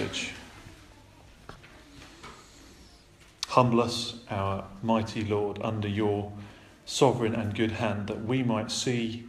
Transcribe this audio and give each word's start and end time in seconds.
passage. 0.00 0.32
Humble 3.48 3.80
us, 3.80 4.14
our 4.30 4.64
mighty 4.82 5.24
Lord, 5.24 5.58
under 5.62 5.88
your 5.88 6.32
sovereign 6.86 7.34
and 7.34 7.54
good 7.54 7.72
hand, 7.72 8.06
that 8.06 8.24
we 8.24 8.42
might 8.42 8.70
see 8.70 9.24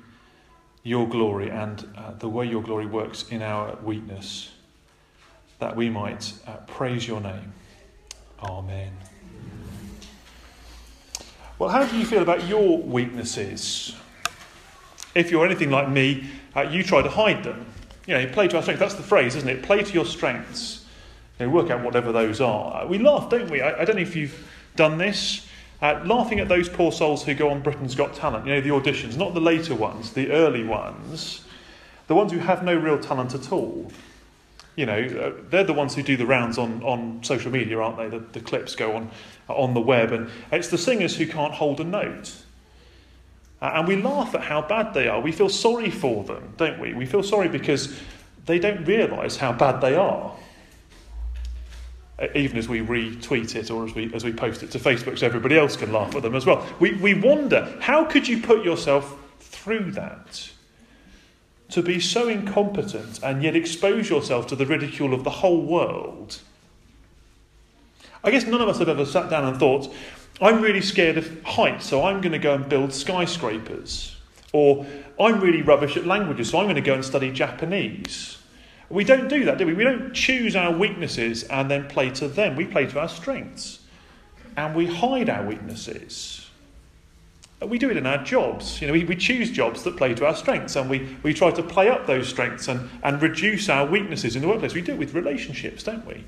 your 0.84 1.08
glory 1.08 1.50
and 1.50 1.88
uh, 1.98 2.12
the 2.12 2.30
way 2.30 2.46
your 2.46 2.62
glory 2.62 2.86
works 2.86 3.26
in 3.30 3.42
our 3.42 3.78
weakness, 3.84 4.52
that 5.60 5.76
we 5.76 5.90
might 5.90 6.34
uh, 6.48 6.58
praise 6.68 7.08
your 7.08 7.20
name. 7.20 7.54
Amen. 8.42 8.94
Well, 11.60 11.70
how 11.70 11.86
do 11.86 11.98
you 11.98 12.06
feel 12.06 12.22
about 12.22 12.48
your 12.48 12.78
weaknesses? 12.78 13.96
If 15.14 15.30
you're 15.30 15.46
anything 15.46 15.70
like 15.70 15.90
me, 15.90 16.30
uh, 16.56 16.62
you 16.62 16.84
try 16.84 17.02
to 17.02 17.10
hide 17.10 17.44
them. 17.44 17.66
You 18.12 18.18
know, 18.18 18.28
play 18.34 18.50
to 18.50 18.58
our 18.58 18.62
strengths. 18.62 18.82
That's 18.82 18.96
the 18.96 19.04
phrase, 19.04 19.38
isn't 19.38 19.48
it? 19.48 19.64
Play 19.64 19.82
to 19.84 19.94
your 19.94 20.04
strengths. 20.04 20.84
You 21.40 21.46
know, 21.46 21.54
work 21.54 21.70
out 21.70 21.82
whatever 21.82 22.12
those 22.12 22.42
are. 22.42 22.82
Uh, 22.84 22.86
we 22.86 22.98
laugh, 22.98 23.30
don't 23.30 23.50
we? 23.50 23.62
I, 23.62 23.84
I 23.84 23.86
don't 23.86 23.96
know 23.96 24.02
if 24.02 24.18
you've 24.18 24.46
done 24.76 24.98
this. 24.98 25.48
Uh, 25.82 26.02
laughing 26.06 26.42
at 26.42 26.50
those 26.50 26.68
poor 26.68 26.92
souls 26.92 27.24
who 27.24 27.34
go 27.34 27.50
on 27.50 27.62
Britain's 27.62 27.96
Got 27.96 28.14
Talent, 28.14 28.46
you 28.46 28.54
know, 28.54 28.60
the 28.60 28.70
auditions, 28.70 29.16
not 29.16 29.34
the 29.34 29.40
later 29.40 29.74
ones, 29.76 30.12
the 30.12 30.30
early 30.30 30.66
ones, 30.66 31.46
the 32.08 32.14
ones 32.14 32.34
who 32.34 32.40
have 32.40 32.66
no 32.66 32.76
real 32.76 33.00
talent 33.00 33.34
at 33.34 33.50
all. 33.50 33.90
You 34.76 34.88
know, 34.88 35.00
uh, 35.00 35.42
they're 35.50 35.64
the 35.64 35.72
ones 35.72 35.96
who 35.96 36.04
do 36.04 36.18
the 36.18 36.26
rounds 36.26 36.58
on, 36.58 36.84
on 36.84 37.24
social 37.24 37.50
media, 37.50 37.80
aren't 37.80 37.96
they? 37.96 38.10
The, 38.10 38.20
the 38.20 38.42
clips 38.42 38.76
go 38.76 38.98
on 38.98 39.10
on 39.48 39.74
the 39.74 39.80
web, 39.80 40.12
and 40.12 40.30
it's 40.52 40.68
the 40.68 40.78
singers 40.78 41.16
who 41.16 41.26
can't 41.28 41.54
hold 41.54 41.80
a 41.80 41.86
note. 41.86 42.44
Uh, 43.62 43.74
and 43.76 43.88
we 43.88 43.96
laugh 43.96 44.34
at 44.34 44.42
how 44.42 44.62
bad 44.62 44.94
they 44.94 45.08
are. 45.08 45.22
We 45.22 45.32
feel 45.32 45.50
sorry 45.50 45.92
for 45.92 46.24
them, 46.24 46.54
don't 46.58 46.80
we? 46.80 46.94
We 46.94 47.06
feel 47.06 47.24
sorry 47.24 47.48
because 47.48 47.96
they 48.46 48.58
don't 48.58 48.84
realise 48.86 49.38
how 49.38 49.54
bad 49.54 49.82
they 49.82 49.96
are 49.96 50.34
even 52.36 52.58
as 52.58 52.70
we 52.70 52.82
retweet 52.82 53.56
it 53.56 53.72
or 53.72 53.86
as 53.86 53.96
we, 53.96 54.14
as 54.14 54.24
we 54.24 54.32
post 54.32 54.64
it 54.64 54.72
to 54.72 54.80
Facebook 54.80 55.18
so 55.18 55.26
everybody 55.26 55.58
else 55.58 55.76
can 55.76 55.92
laugh 55.92 56.16
at 56.16 56.22
them 56.22 56.36
as 56.36 56.46
well. 56.46 56.66
We, 56.80 56.94
we 56.94 57.14
wonder 57.14 57.76
how 57.82 58.06
could 58.06 58.28
you 58.28 58.42
put 58.42 58.64
yourself 58.64 59.18
through 59.40 59.92
that? 59.92 60.50
To 61.70 61.82
be 61.82 62.00
so 62.00 62.28
incompetent 62.28 63.20
and 63.24 63.42
yet 63.42 63.56
expose 63.56 64.10
yourself 64.10 64.48
to 64.48 64.56
the 64.56 64.66
ridicule 64.66 65.14
of 65.14 65.24
the 65.24 65.30
whole 65.30 65.62
world. 65.62 66.40
I 68.24 68.30
guess 68.30 68.46
none 68.46 68.62
of 68.62 68.70
us 68.70 68.78
have 68.80 68.90
ever 68.90 69.06
sat 69.06 69.30
down 69.30 69.46
and 69.46 69.58
thought, 69.58 69.92
I'm 70.42 70.62
really 70.62 70.82
scared 70.82 71.18
of 71.18 71.44
heights, 71.44 71.86
so 71.86 72.04
I'm 72.04 72.20
going 72.20 72.32
to 72.32 72.40
go 72.40 72.56
and 72.56 72.68
build 72.68 72.94
skyscrapers. 72.94 74.16
Or 74.54 74.86
I'm 75.20 75.40
really 75.40 75.62
rubbish 75.62 75.96
at 75.98 76.06
languages, 76.06 76.50
so 76.50 76.58
I'm 76.58 76.66
going 76.66 76.76
to 76.76 76.82
go 76.82 76.96
and 76.96 77.06
study 77.06 77.32
Japanese. 77.32 78.40
We 78.90 79.04
don't 79.04 79.28
do 79.28 79.46
that, 79.46 79.58
do 79.58 79.66
we? 79.66 79.74
We 79.74 79.84
don't 79.84 80.14
choose 80.14 80.56
our 80.56 80.72
weaknesses 80.72 81.44
and 81.44 81.70
then 81.70 81.88
play 81.88 82.10
to 82.12 82.28
them. 82.28 82.56
We 82.56 82.66
play 82.66 82.88
to 82.88 83.00
our 83.00 83.08
strengths. 83.08 83.80
And 84.58 84.76
we 84.76 84.88
hide 84.88 85.30
our 85.30 85.46
weaknesses. 85.46 86.50
We 87.62 87.78
do 87.78 87.90
it 87.90 87.96
in 87.96 88.08
our 88.08 88.22
jobs. 88.24 88.82
You 88.82 88.88
know, 88.88 88.94
we, 88.94 89.06
we 89.06 89.16
choose 89.16 89.52
jobs 89.52 89.84
that 89.84 89.96
play 89.96 90.14
to 90.16 90.26
our 90.26 90.36
strengths 90.36 90.76
and 90.76 90.90
we, 90.90 91.16
we 91.24 91.34
try 91.34 91.52
to 91.52 91.64
play 91.64 91.88
up 91.88 92.08
those 92.08 92.28
strengths 92.28 92.68
and, 92.68 92.90
and 93.04 93.22
reduce 93.22 93.70
our 93.70 93.86
weaknesses 93.86 94.36
in 94.36 94.42
the 94.42 94.48
workplace. 94.48 94.74
We 94.74 94.82
do 94.82 94.94
it 94.94 94.98
with 94.98 95.14
relationships, 95.14 95.84
don't 95.84 96.06
we? 96.06 96.26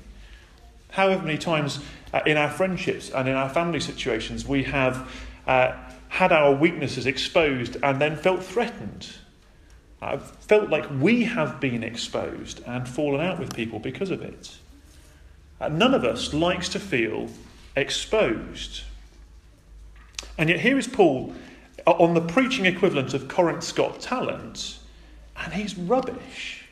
However 0.90 1.24
many 1.24 1.36
times 1.36 1.80
uh, 2.14 2.20
in 2.24 2.38
our 2.38 2.48
friendships 2.48 3.10
and 3.10 3.28
in 3.28 3.34
our 3.34 3.50
family 3.50 3.80
situations 3.80 4.46
we 4.46 4.62
have 4.62 5.10
uh, 5.46 5.76
had 6.08 6.32
our 6.32 6.54
weaknesses 6.54 7.04
exposed 7.04 7.76
and 7.82 8.00
then 8.00 8.16
felt 8.16 8.42
threatened 8.42 9.08
I've 10.04 10.22
felt 10.22 10.68
like 10.68 10.86
we 11.00 11.24
have 11.24 11.60
been 11.60 11.82
exposed 11.82 12.62
and 12.66 12.86
fallen 12.86 13.22
out 13.22 13.38
with 13.38 13.54
people 13.54 13.78
because 13.78 14.10
of 14.10 14.20
it. 14.20 14.54
And 15.58 15.78
none 15.78 15.94
of 15.94 16.04
us 16.04 16.34
likes 16.34 16.68
to 16.70 16.78
feel 16.78 17.30
exposed. 17.74 18.82
And 20.36 20.50
yet, 20.50 20.60
here 20.60 20.76
is 20.76 20.86
Paul 20.86 21.34
on 21.86 22.12
the 22.12 22.20
preaching 22.20 22.66
equivalent 22.66 23.14
of 23.14 23.28
Corinth's 23.28 23.72
Got 23.72 24.00
Talent, 24.00 24.78
and 25.36 25.54
he's 25.54 25.76
rubbish. 25.76 26.63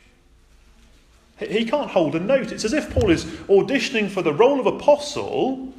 He 1.51 1.65
can't 1.65 1.89
hold 1.89 2.15
a 2.15 2.19
note. 2.19 2.51
It's 2.51 2.65
as 2.65 2.73
if 2.73 2.93
Paul 2.93 3.09
is 3.09 3.25
auditioning 3.25 4.09
for 4.09 4.21
the 4.21 4.33
role 4.33 4.59
of 4.59 4.65
apostle, 4.65 5.73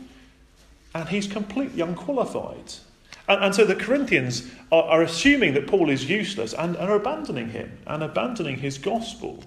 and 0.94 1.08
he's 1.08 1.26
completely 1.26 1.80
unqualified. 1.80 2.74
And, 3.28 3.44
and 3.44 3.54
so 3.54 3.64
the 3.64 3.74
Corinthians 3.74 4.50
are, 4.70 4.84
are, 4.84 5.02
assuming 5.02 5.54
that 5.54 5.66
Paul 5.66 5.90
is 5.90 6.08
useless 6.08 6.52
and, 6.52 6.76
and 6.76 6.90
are 6.90 6.96
abandoning 6.96 7.50
him 7.50 7.78
and 7.86 8.02
abandoning 8.02 8.58
his 8.58 8.78
gospel. 8.78 9.42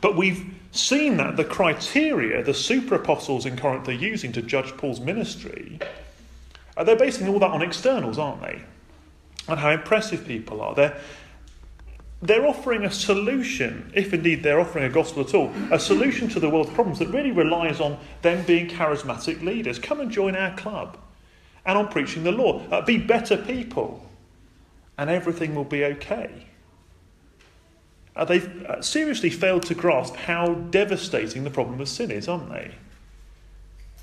But 0.00 0.16
we've 0.16 0.44
seen 0.72 1.16
that 1.16 1.36
the 1.36 1.44
criteria 1.44 2.42
the 2.42 2.54
super 2.54 2.96
apostles 2.96 3.46
in 3.46 3.56
Corinth 3.56 3.88
are 3.88 3.92
using 3.92 4.32
to 4.32 4.42
judge 4.42 4.76
Paul's 4.76 5.00
ministry, 5.00 5.78
uh, 6.76 6.84
they're 6.84 6.96
basing 6.96 7.28
all 7.28 7.38
that 7.38 7.50
on 7.50 7.62
externals, 7.62 8.18
aren't 8.18 8.42
they? 8.42 8.62
And 9.48 9.58
how 9.58 9.70
impressive 9.70 10.26
people 10.26 10.60
are. 10.60 10.74
They're, 10.74 11.00
they're 12.26 12.46
offering 12.46 12.84
a 12.84 12.90
solution, 12.90 13.90
if 13.94 14.12
indeed 14.12 14.42
they're 14.42 14.60
offering 14.60 14.84
a 14.84 14.88
gospel 14.88 15.22
at 15.22 15.34
all, 15.34 15.52
a 15.70 15.78
solution 15.78 16.28
to 16.30 16.40
the 16.40 16.48
world's 16.48 16.70
problems 16.70 16.98
that 16.98 17.08
really 17.08 17.30
relies 17.30 17.80
on 17.80 17.98
them 18.22 18.44
being 18.46 18.68
charismatic 18.68 19.42
leaders. 19.42 19.78
Come 19.78 20.00
and 20.00 20.10
join 20.10 20.34
our 20.34 20.56
club. 20.56 20.98
And 21.64 21.76
on 21.76 21.88
preaching 21.88 22.24
the 22.24 22.32
law. 22.32 22.62
Uh, 22.70 22.80
be 22.80 22.96
better 22.96 23.36
people. 23.36 24.08
And 24.98 25.10
everything 25.10 25.54
will 25.54 25.64
be 25.64 25.84
okay. 25.84 26.46
Uh, 28.14 28.24
they've 28.24 28.64
uh, 28.64 28.80
seriously 28.80 29.28
failed 29.28 29.64
to 29.64 29.74
grasp 29.74 30.16
how 30.16 30.54
devastating 30.54 31.44
the 31.44 31.50
problem 31.50 31.80
of 31.80 31.88
sin 31.88 32.10
is, 32.10 32.28
aren't 32.28 32.48
they? 32.50 32.74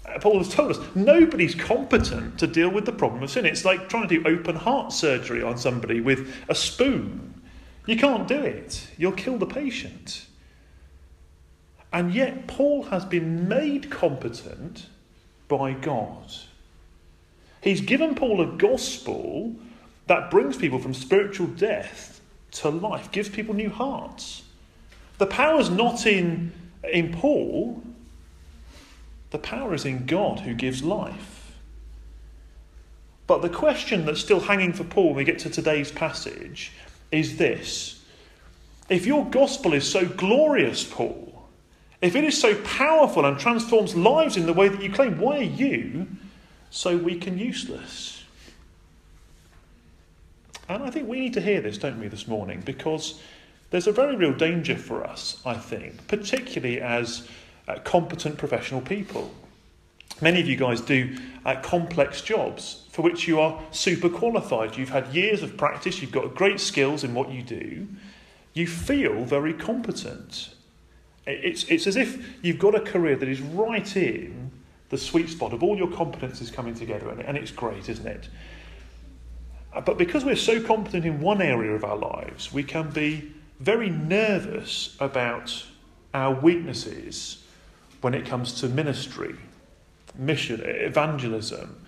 Uh, 0.06 0.20
Paul 0.20 0.38
has 0.38 0.50
told 0.50 0.72
us 0.72 0.80
nobody's 0.94 1.56
competent 1.56 2.38
to 2.40 2.46
deal 2.46 2.70
with 2.70 2.86
the 2.86 2.92
problem 2.92 3.24
of 3.24 3.32
sin. 3.32 3.46
It's 3.46 3.66
like 3.66 3.90
trying 3.90 4.08
to 4.08 4.20
do 4.20 4.28
open 4.28 4.56
heart 4.56 4.94
surgery 4.94 5.42
on 5.42 5.58
somebody 5.58 6.00
with 6.00 6.32
a 6.48 6.54
spoon. 6.54 7.33
You 7.86 7.98
can't 7.98 8.28
do 8.28 8.42
it. 8.42 8.88
You'll 8.98 9.12
kill 9.12 9.38
the 9.38 9.46
patient. 9.46 10.26
And 11.92 12.14
yet, 12.14 12.48
Paul 12.48 12.84
has 12.84 13.06
been 13.06 13.48
made 13.48 13.92
competent 13.92 14.88
by 15.48 15.74
God. 15.74 16.34
He's 17.62 17.82
given 17.82 18.16
Paul 18.16 18.42
a 18.42 18.58
gospel 18.58 19.56
that 20.08 20.32
brings 20.32 20.58
people 20.58 20.80
from 20.80 20.94
spiritual 20.94 21.48
death 21.48 22.20
to 22.52 22.70
life, 22.70 23.12
gives 23.12 23.30
people 23.30 23.54
new 23.54 23.70
hearts. 23.70 24.44
The 25.18 25.28
power's 25.28 25.70
not 25.70 26.06
in, 26.06 26.52
in 26.92 27.14
Paul, 27.14 27.82
the 29.32 29.40
power 29.40 29.74
is 29.74 29.86
in 29.86 30.06
God 30.06 30.42
who 30.42 30.54
gives 30.54 30.84
life. 30.84 31.56
But 33.26 33.42
the 33.42 33.50
question 33.50 34.06
that's 34.06 34.20
still 34.20 34.42
hanging 34.42 34.74
for 34.74 34.84
Paul 34.84 35.08
when 35.08 35.16
we 35.16 35.24
get 35.24 35.40
to 35.40 35.50
today's 35.50 35.92
passage 35.92 36.72
is 37.14 37.38
this 37.38 38.02
If 38.90 39.06
your 39.06 39.26
gospel 39.26 39.74
is 39.74 39.90
so 39.90 40.06
glorious, 40.06 40.84
Paul, 40.84 41.48
if 42.02 42.16
it 42.16 42.24
is 42.24 42.40
so 42.40 42.56
powerful 42.64 43.26
and 43.26 43.40
transforms 43.40 43.96
lives 43.96 44.36
in 44.36 44.46
the 44.46 44.54
way 44.54 44.68
that 44.68 44.82
you 44.82 44.92
claim, 44.92 45.18
why 45.20 45.38
are 45.38 45.44
you 45.44 46.08
so 46.70 46.98
weak 46.98 47.28
and 47.28 47.40
useless? 47.40 48.24
And 50.68 50.84
I 50.84 50.90
think 50.90 51.08
we 51.08 51.20
need 51.20 51.34
to 51.34 51.42
hear 51.42 51.62
this, 51.62 51.78
don't 51.78 52.00
we, 52.00 52.08
this 52.08 52.28
morning, 52.28 52.62
because 52.66 53.22
there's 53.70 53.88
a 53.88 53.92
very 53.92 54.16
real 54.16 54.34
danger 54.34 54.76
for 54.76 55.06
us, 55.06 55.42
I 55.46 55.56
think, 55.56 56.08
particularly 56.08 56.82
as 56.82 57.28
uh, 57.68 57.80
competent 57.84 58.38
professional 58.38 58.82
people. 58.82 59.34
Many 60.22 60.40
of 60.40 60.48
you 60.48 60.56
guys 60.56 60.82
do 60.82 61.18
uh, 61.46 61.56
complex 61.62 62.22
jobs 62.22 62.86
for 62.92 63.02
which 63.02 63.28
you 63.28 63.40
are 63.40 63.62
super 63.72 64.10
qualified. 64.10 64.78
You've 64.78 64.90
had 64.90 65.14
years 65.14 65.42
of 65.42 65.58
practice, 65.58 66.02
you've 66.02 66.12
got 66.12 66.36
great 66.36 66.60
skills 66.60 67.04
in 67.04 67.14
what 67.14 67.32
you 67.32 67.42
do, 67.42 67.88
you 68.54 68.68
feel 68.68 69.26
very 69.26 69.54
competent. 69.54 70.54
It's, 71.26 71.64
it's 71.66 71.88
as 71.88 71.96
if 71.96 72.44
you've 72.44 72.60
got 72.60 72.76
a 72.76 72.80
career 72.80 73.16
that 73.16 73.28
is 73.28 73.42
right 73.42 73.96
in 73.98 74.52
the 74.90 74.98
sweet 74.98 75.30
spot 75.30 75.54
of 75.54 75.64
all 75.64 75.76
your 75.76 75.88
competencies 75.88 76.54
coming 76.54 76.76
together, 76.76 77.10
and, 77.10 77.22
and 77.22 77.36
it's 77.36 77.52
great, 77.52 77.90
isn't 77.90 78.06
it? 78.06 78.30
Uh, 79.74 79.82
but 79.82 79.98
because 79.98 80.24
we're 80.24 80.36
so 80.36 80.62
competent 80.62 81.04
in 81.06 81.20
one 81.20 81.42
area 81.42 81.72
of 81.72 81.84
our 81.84 81.98
lives, 81.98 82.54
we 82.54 82.62
can 82.62 82.92
be 82.92 83.32
very 83.60 83.90
nervous 83.90 84.96
about 85.00 85.66
our 86.14 86.36
weaknesses 86.36 87.44
when 88.02 88.14
it 88.14 88.26
comes 88.26 88.60
to 88.60 88.68
ministry 88.68 89.36
mission, 90.16 90.62
evangelism. 90.64 91.86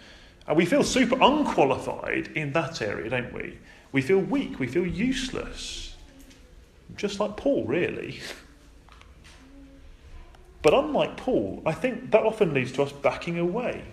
And 0.47 0.57
we 0.57 0.65
feel 0.65 0.83
super 0.83 1.17
unqualified 1.21 2.27
in 2.35 2.53
that 2.53 2.81
area, 2.81 3.09
don't 3.09 3.33
we? 3.33 3.57
We 3.91 4.01
feel 4.01 4.19
weak, 4.19 4.59
we 4.59 4.67
feel 4.67 4.85
useless. 4.85 5.95
Just 6.95 7.19
like 7.19 7.37
Paul, 7.37 7.65
really. 7.65 8.19
But 10.61 10.73
unlike 10.73 11.15
Paul, 11.15 11.61
I 11.63 11.73
think 11.73 12.09
that 12.09 12.23
often 12.23 12.55
leads 12.55 12.71
to 12.71 12.81
us 12.81 12.91
backing 12.91 13.37
away 13.37 13.83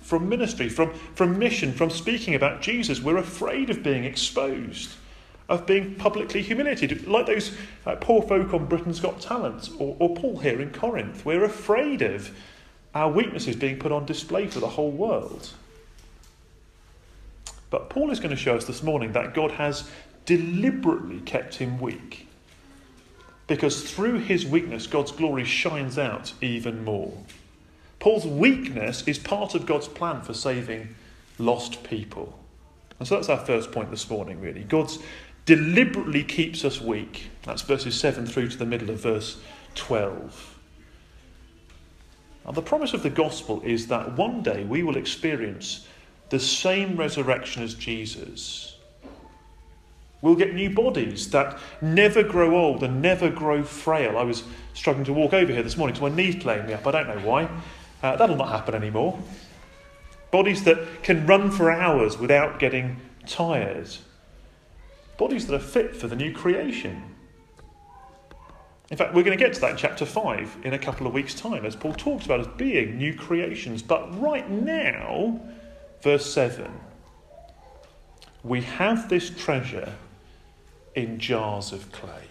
from 0.00 0.28
ministry, 0.28 0.68
from, 0.68 0.94
from 1.16 1.40
mission, 1.40 1.72
from 1.72 1.90
speaking 1.90 2.36
about 2.36 2.62
Jesus. 2.62 3.00
We're 3.00 3.16
afraid 3.16 3.68
of 3.68 3.82
being 3.82 4.04
exposed. 4.04 4.90
of 5.48 5.66
being 5.66 5.94
publicly 5.96 6.40
humiliated, 6.40 7.06
like 7.06 7.26
those 7.26 7.54
uh, 7.84 7.96
poor 7.96 8.22
folk 8.22 8.54
on 8.54 8.66
Britain's 8.66 9.00
Got 9.00 9.20
Talent 9.20 9.70
or, 9.78 9.96
or 9.98 10.14
Paul 10.14 10.38
here 10.38 10.60
in 10.60 10.70
Corinth. 10.70 11.24
We're 11.24 11.44
afraid 11.44 12.00
of 12.00 12.30
our 12.94 13.10
weaknesses 13.10 13.56
being 13.56 13.78
put 13.78 13.92
on 13.92 14.06
display 14.06 14.46
for 14.46 14.60
the 14.60 14.68
whole 14.68 14.90
world. 14.90 15.50
But 17.70 17.90
Paul 17.90 18.10
is 18.10 18.20
going 18.20 18.30
to 18.30 18.36
show 18.36 18.56
us 18.56 18.66
this 18.66 18.82
morning 18.82 19.12
that 19.12 19.34
God 19.34 19.50
has 19.52 19.90
deliberately 20.26 21.20
kept 21.20 21.56
him 21.56 21.80
weak. 21.80 22.28
Because 23.46 23.82
through 23.82 24.20
his 24.20 24.46
weakness, 24.46 24.86
God's 24.86 25.12
glory 25.12 25.44
shines 25.44 25.98
out 25.98 26.32
even 26.40 26.84
more. 26.84 27.12
Paul's 27.98 28.26
weakness 28.26 29.06
is 29.06 29.18
part 29.18 29.54
of 29.54 29.66
God's 29.66 29.88
plan 29.88 30.22
for 30.22 30.34
saving 30.34 30.94
lost 31.38 31.82
people. 31.82 32.38
And 32.98 33.08
so 33.08 33.16
that's 33.16 33.28
our 33.28 33.44
first 33.44 33.72
point 33.72 33.90
this 33.90 34.08
morning, 34.08 34.40
really. 34.40 34.62
God's 34.62 34.98
deliberately 35.46 36.22
keeps 36.22 36.64
us 36.64 36.80
weak. 36.80 37.28
That's 37.42 37.62
verses 37.62 37.98
7 37.98 38.26
through 38.26 38.48
to 38.50 38.56
the 38.56 38.66
middle 38.66 38.90
of 38.90 39.00
verse 39.00 39.38
12. 39.74 40.53
Now, 42.44 42.52
the 42.52 42.62
promise 42.62 42.92
of 42.92 43.02
the 43.02 43.10
gospel 43.10 43.62
is 43.62 43.86
that 43.88 44.16
one 44.16 44.42
day 44.42 44.64
we 44.64 44.82
will 44.82 44.96
experience 44.96 45.86
the 46.28 46.38
same 46.38 46.96
resurrection 46.96 47.62
as 47.62 47.74
Jesus. 47.74 48.76
We'll 50.20 50.34
get 50.36 50.54
new 50.54 50.70
bodies 50.70 51.30
that 51.30 51.58
never 51.82 52.22
grow 52.22 52.56
old 52.56 52.82
and 52.82 53.02
never 53.02 53.28
grow 53.30 53.62
frail. 53.62 54.16
I 54.16 54.22
was 54.22 54.44
struggling 54.72 55.04
to 55.04 55.12
walk 55.12 55.34
over 55.34 55.52
here 55.52 55.62
this 55.62 55.76
morning, 55.76 55.96
so 55.96 56.02
my 56.02 56.14
knee's 56.14 56.36
playing 56.36 56.66
me 56.66 56.72
up. 56.72 56.86
I 56.86 56.90
don't 56.92 57.08
know 57.08 57.26
why. 57.26 57.48
Uh, 58.02 58.16
that'll 58.16 58.36
not 58.36 58.48
happen 58.48 58.74
anymore. 58.74 59.18
Bodies 60.30 60.64
that 60.64 61.02
can 61.02 61.26
run 61.26 61.50
for 61.50 61.70
hours 61.70 62.18
without 62.18 62.58
getting 62.58 63.00
tired. 63.26 63.88
Bodies 65.16 65.46
that 65.46 65.54
are 65.54 65.60
fit 65.60 65.94
for 65.94 66.08
the 66.08 66.16
new 66.16 66.32
creation. 66.32 67.13
In 68.90 68.96
fact, 68.96 69.14
we're 69.14 69.22
going 69.22 69.36
to 69.36 69.42
get 69.42 69.54
to 69.54 69.60
that 69.62 69.72
in 69.72 69.76
chapter 69.76 70.04
5 70.04 70.58
in 70.64 70.74
a 70.74 70.78
couple 70.78 71.06
of 71.06 71.14
weeks' 71.14 71.34
time, 71.34 71.64
as 71.64 71.74
Paul 71.74 71.94
talks 71.94 72.26
about 72.26 72.40
us 72.40 72.48
being 72.56 72.98
new 72.98 73.14
creations. 73.14 73.82
But 73.82 74.20
right 74.20 74.48
now, 74.50 75.40
verse 76.02 76.30
7, 76.32 76.70
we 78.42 78.60
have 78.60 79.08
this 79.08 79.30
treasure 79.30 79.94
in 80.94 81.18
jars 81.18 81.72
of 81.72 81.90
clay. 81.92 82.24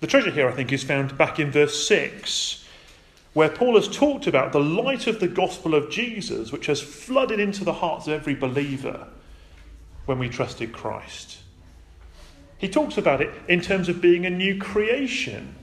The 0.00 0.06
treasure 0.06 0.30
here, 0.30 0.48
I 0.48 0.52
think, 0.52 0.72
is 0.72 0.84
found 0.84 1.18
back 1.18 1.40
in 1.40 1.50
verse 1.50 1.86
6, 1.88 2.64
where 3.32 3.48
Paul 3.48 3.74
has 3.74 3.88
talked 3.88 4.28
about 4.28 4.52
the 4.52 4.60
light 4.60 5.08
of 5.08 5.18
the 5.18 5.26
gospel 5.26 5.74
of 5.74 5.90
Jesus, 5.90 6.52
which 6.52 6.66
has 6.66 6.80
flooded 6.80 7.40
into 7.40 7.64
the 7.64 7.72
hearts 7.72 8.06
of 8.06 8.12
every 8.12 8.34
believer 8.34 9.08
when 10.06 10.20
we 10.20 10.28
trusted 10.28 10.72
Christ. 10.72 11.38
He 12.64 12.70
talks 12.70 12.96
about 12.96 13.20
it 13.20 13.30
in 13.46 13.60
terms 13.60 13.90
of 13.90 14.00
being 14.00 14.24
a 14.24 14.30
new 14.30 14.56
creation. 14.56 15.54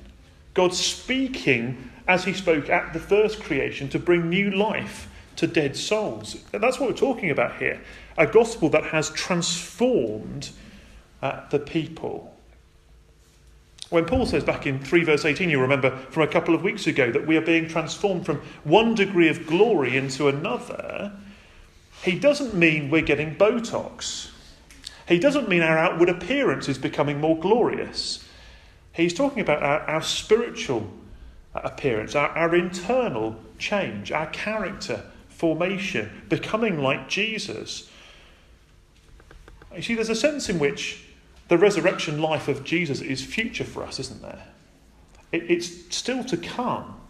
God 0.54 0.72
speaking 0.72 1.90
as 2.08 2.26
he 2.26 2.32
spoke 2.32 2.70
at 2.70 2.94
the 2.94 3.00
first 3.00 3.42
creation 3.42 3.90
to 3.90 3.98
bring 3.98 4.30
new 4.30 4.52
life 4.52 5.10
to 5.38 5.48
dead 5.48 5.76
souls. 5.76 6.38
And 6.54 6.62
that's 6.62 6.80
what 6.80 6.92
we're 6.92 6.96
talking 6.96 7.32
about 7.32 7.58
here. 7.58 7.82
A 8.20 8.28
gospel 8.28 8.70
that 8.70 8.84
has 8.84 9.10
transformed 9.10 10.52
uh, 11.24 11.50
the 11.50 11.58
people. 11.58 12.36
When 13.90 14.06
Paul 14.06 14.28
says 14.28 14.44
back 14.44 14.68
in 14.68 14.78
3 14.78 15.04
verse 15.04 15.26
18, 15.26 15.50
you 15.50 15.60
remember 15.60 15.98
from 16.12 16.22
a 16.22 16.28
couple 16.28 16.54
of 16.54 16.62
weeks 16.62 16.86
ago, 16.86 17.12
that 17.12 17.26
we 17.26 17.36
are 17.36 17.42
being 17.42 17.68
transformed 17.68 18.28
from 18.28 18.44
one 18.64 18.94
degree 18.94 19.28
of 19.28 19.48
glory 19.48 19.98
into 19.98 20.28
another, 20.28 21.14
he 22.04 22.20
doesn't 22.20 22.54
mean 22.54 22.92
we're 22.92 23.02
getting 23.02 23.36
Botox. 23.36 24.31
He 25.12 25.20
doesn't 25.20 25.50
mean 25.50 25.62
our 25.62 25.78
outward 25.78 26.08
appearance 26.08 26.70
is 26.70 26.78
becoming 26.78 27.20
more 27.20 27.38
glorious. 27.38 28.26
He's 28.94 29.14
talking 29.14 29.42
about 29.42 29.62
our, 29.62 29.82
our 29.82 30.02
spiritual 30.02 30.90
uh, 31.54 31.60
appearance, 31.66 32.16
our, 32.16 32.30
our 32.30 32.56
internal 32.56 33.36
change, 33.58 34.14
our 34.14 34.28
character 34.28 35.04
formation, 35.28 36.24
becoming 36.30 36.82
like 36.82 37.10
Jesus. 37.10 37.90
You 39.76 39.82
see, 39.82 39.96
there's 39.96 40.08
a 40.08 40.16
sense 40.16 40.48
in 40.48 40.60
which 40.60 41.04
the 41.50 41.58
resurrection 41.58 42.22
life 42.22 42.48
of 42.48 42.64
Jesus 42.64 43.02
is 43.02 43.22
future 43.22 43.66
for 43.66 43.84
us, 43.84 44.00
isn't 44.00 44.22
there? 44.22 44.48
It, 45.34 45.52
it's 45.52 45.94
still 45.94 46.24
to 46.24 46.38
come. 46.38 47.02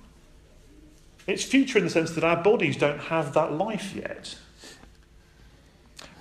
It's 1.27 1.43
future 1.43 1.77
in 1.77 1.83
the 1.83 1.91
sense 1.91 2.13
that 2.13 2.23
our 2.23 2.41
bodies 2.41 2.77
don't 2.77 2.99
have 2.99 3.35
that 3.35 3.53
life 3.53 3.93
yet. 3.93 4.39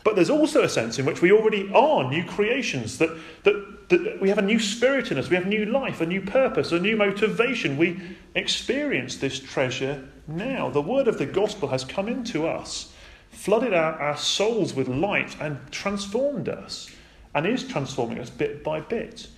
But 0.03 0.15
there's 0.15 0.31
also 0.31 0.63
a 0.63 0.69
sense 0.69 0.99
in 0.99 1.05
which 1.05 1.21
we 1.21 1.31
already 1.31 1.71
are 1.75 2.09
new 2.09 2.25
creations, 2.25 2.99
that, 2.99 3.11
that, 3.45 3.89
that 3.91 4.21
we 4.21 4.29
have 4.29 4.39
a 4.39 4.43
new 4.43 4.59
spirit 4.59 5.11
in 5.11 5.19
us, 5.19 5.29
we 5.29 5.37
have 5.37 5.47
new 5.47 5.67
life, 5.67 6.01
a 6.01 6.07
new 6.07 6.23
purpose, 6.23 6.73
a 6.73 6.79
new 6.79 6.97
motivation. 6.97 7.77
We 7.77 8.01
experience 8.35 9.17
this 9.17 9.39
treasure 9.39 10.09
now. 10.27 10.71
The 10.71 10.81
word 10.81 11.07
of 11.07 11.19
the 11.19 11.27
gospel 11.27 11.69
has 11.69 11.85
come 11.85 12.09
into 12.09 12.47
us, 12.47 12.93
flooded 13.31 13.75
our, 13.75 13.95
our 14.01 14.17
souls 14.17 14.75
with 14.75 14.89
light, 14.89 15.37
and 15.41 15.59
transformed 15.71 16.49
us, 16.49 16.91
and 17.35 17.47
is 17.47 17.67
transforming 17.67 18.19
us 18.19 18.31
bit 18.31 18.65
by 18.65 18.81
bit. 18.81 19.29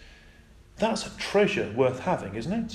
That's 0.76 1.06
a 1.06 1.10
treasure 1.18 1.72
worth 1.76 2.00
having, 2.00 2.34
isn't 2.36 2.52
it? 2.52 2.74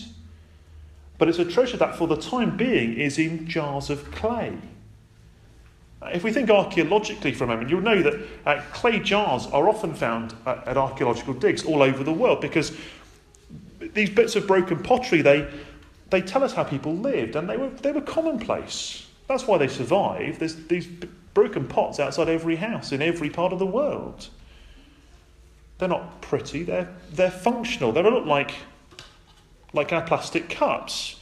But 1.17 1.29
it's 1.29 1.39
a 1.39 1.45
treasure 1.45 1.77
that, 1.77 1.95
for 1.95 2.07
the 2.07 2.17
time 2.17 2.57
being, 2.57 2.95
is 2.95 3.17
in 3.17 3.47
jars 3.47 3.89
of 3.89 4.11
clay. 4.11 4.57
If 6.03 6.23
we 6.23 6.31
think 6.31 6.49
archaeologically 6.49 7.33
for 7.33 7.45
a 7.45 7.47
moment, 7.47 7.69
you'll 7.69 7.81
know 7.81 8.01
that 8.03 8.13
uh, 8.45 8.61
clay 8.71 8.99
jars 8.99 9.47
are 9.47 9.67
often 9.67 9.93
found 9.93 10.35
at, 10.45 10.77
archaeological 10.77 11.33
digs 11.33 11.65
all 11.65 11.81
over 11.81 12.03
the 12.03 12.13
world 12.13 12.39
because 12.39 12.77
these 13.79 14.09
bits 14.09 14.35
of 14.35 14.45
broken 14.45 14.83
pottery, 14.83 15.21
they, 15.21 15.49
they 16.09 16.21
tell 16.21 16.43
us 16.43 16.53
how 16.53 16.63
people 16.63 16.95
lived 16.95 17.35
and 17.35 17.49
they 17.49 17.57
were, 17.57 17.69
they 17.69 17.91
were 17.91 18.01
commonplace. 18.01 19.07
That's 19.27 19.47
why 19.47 19.57
they 19.57 19.67
survived. 19.67 20.39
There's 20.39 20.55
these 20.67 20.87
broken 21.33 21.67
pots 21.67 21.99
outside 21.99 22.29
every 22.29 22.55
house 22.55 22.91
in 22.91 23.01
every 23.01 23.29
part 23.29 23.51
of 23.51 23.59
the 23.59 23.65
world. 23.65 24.29
They're 25.79 25.89
not 25.89 26.21
pretty, 26.21 26.63
they're, 26.63 26.93
they're 27.11 27.31
functional. 27.31 27.91
They 27.91 28.03
look 28.03 28.25
like, 28.25 28.51
like 29.73 29.93
our 29.93 30.01
plastic 30.01 30.49
cups. 30.49 31.16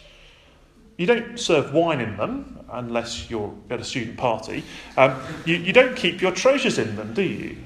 You 0.98 1.06
don't 1.06 1.38
serve 1.38 1.74
wine 1.74 2.00
in 2.00 2.16
them 2.16 2.66
unless 2.72 3.30
you're 3.30 3.54
at 3.70 3.82
a 3.82 3.84
student 3.84 4.18
party. 4.18 4.64
Um, 4.98 5.20
you, 5.46 5.56
you 5.56 5.74
don't 5.74 5.96
keep 5.96 6.22
your 6.22 6.32
treasures 6.32 6.78
in 6.78 6.96
them, 6.96 7.14
do 7.14 7.22
you? 7.22 7.58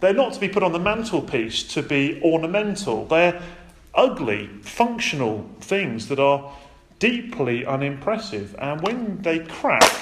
They're 0.00 0.14
not 0.14 0.32
to 0.34 0.40
be 0.40 0.48
put 0.48 0.62
on 0.62 0.72
the 0.72 0.78
mantelpiece 0.78 1.62
to 1.74 1.82
be 1.82 2.20
ornamental. 2.22 3.04
They're 3.06 3.40
ugly, 3.94 4.48
functional 4.62 5.48
things 5.60 6.08
that 6.08 6.18
are 6.18 6.52
deeply 6.98 7.64
unimpressive. 7.64 8.54
And 8.58 8.80
when 8.80 9.22
they 9.22 9.40
crack, 9.40 9.92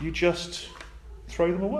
you 0.00 0.10
just 0.10 0.68
throw 1.28 1.52
them 1.52 1.62
away. 1.62 1.78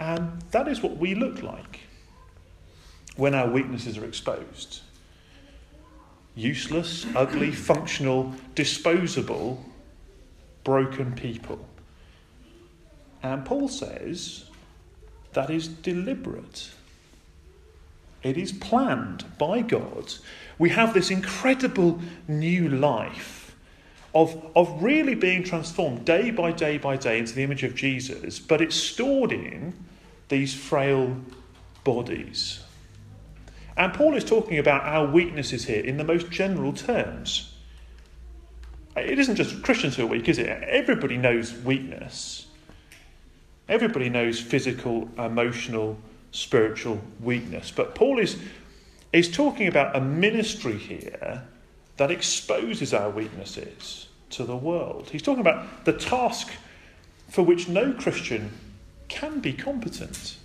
And 0.00 0.42
that 0.50 0.68
is 0.68 0.82
what 0.82 0.96
we 0.96 1.14
look 1.14 1.42
like 1.42 1.80
when 3.16 3.34
our 3.34 3.48
weaknesses 3.48 3.96
are 3.96 4.04
exposed 4.04 4.83
useless, 6.34 7.06
ugly, 7.14 7.52
functional, 7.52 8.34
disposable, 8.54 9.64
broken 10.64 11.12
people. 11.12 11.66
And 13.22 13.44
Paul 13.44 13.68
says 13.68 14.46
that 15.32 15.50
is 15.50 15.68
deliberate. 15.68 16.70
It 18.22 18.38
is 18.38 18.52
planned 18.52 19.24
by 19.38 19.60
God. 19.60 20.14
We 20.58 20.70
have 20.70 20.94
this 20.94 21.10
incredible 21.10 22.00
new 22.26 22.68
life 22.68 23.54
of, 24.14 24.50
of 24.56 24.82
really 24.82 25.14
being 25.14 25.42
transformed 25.42 26.04
day 26.04 26.30
by 26.30 26.52
day 26.52 26.78
by 26.78 26.96
day 26.96 27.18
into 27.18 27.34
the 27.34 27.42
image 27.42 27.64
of 27.64 27.74
Jesus, 27.74 28.38
but 28.38 28.60
it's 28.60 28.76
stored 28.76 29.32
in 29.32 29.74
these 30.28 30.54
frail 30.54 31.16
bodies. 31.82 32.63
And 33.76 33.92
Paul 33.92 34.14
is 34.14 34.24
talking 34.24 34.58
about 34.58 34.84
our 34.84 35.06
weaknesses 35.06 35.64
here 35.64 35.82
in 35.82 35.96
the 35.96 36.04
most 36.04 36.30
general 36.30 36.72
terms. 36.72 37.52
It 38.96 39.18
isn't 39.18 39.36
just 39.36 39.62
Christians 39.62 39.96
who 39.96 40.04
are 40.04 40.06
weak, 40.06 40.28
is 40.28 40.38
it? 40.38 40.46
Everybody 40.48 41.16
knows 41.16 41.52
weakness. 41.52 42.46
Everybody 43.68 44.08
knows 44.08 44.40
physical, 44.40 45.08
emotional, 45.18 45.98
spiritual 46.30 47.00
weakness. 47.20 47.72
But 47.72 47.94
Paul 47.94 48.20
is, 48.20 48.38
is 49.12 49.30
talking 49.30 49.66
about 49.66 49.96
a 49.96 50.00
ministry 50.00 50.78
here 50.78 51.42
that 51.96 52.10
exposes 52.10 52.94
our 52.94 53.10
weaknesses 53.10 54.08
to 54.30 54.44
the 54.44 54.56
world. 54.56 55.08
He's 55.10 55.22
talking 55.22 55.40
about 55.40 55.84
the 55.84 55.92
task 55.92 56.52
for 57.28 57.42
which 57.42 57.68
no 57.68 57.92
Christian 57.92 58.52
can 59.08 59.40
be 59.40 59.52
competent 59.52 60.36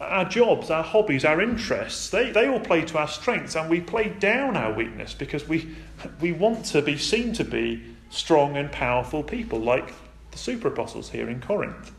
our 0.00 0.24
jobs, 0.24 0.70
our 0.70 0.82
hobbies, 0.82 1.24
our 1.24 1.40
interests, 1.42 2.08
they, 2.08 2.30
they 2.30 2.48
all 2.48 2.60
play 2.60 2.82
to 2.86 2.98
our 2.98 3.08
strengths 3.08 3.54
and 3.54 3.68
we 3.68 3.80
play 3.80 4.08
down 4.08 4.56
our 4.56 4.72
weakness 4.72 5.12
because 5.12 5.46
we, 5.46 5.74
we 6.20 6.32
want 6.32 6.64
to 6.64 6.80
be 6.80 6.96
seen 6.96 7.32
to 7.34 7.44
be 7.44 7.84
strong 8.08 8.56
and 8.56 8.72
powerful 8.72 9.22
people 9.22 9.60
like 9.60 9.92
the 10.30 10.38
super 10.38 10.68
apostles 10.68 11.10
here 11.10 11.28
in 11.28 11.40
Corinth. 11.40 11.92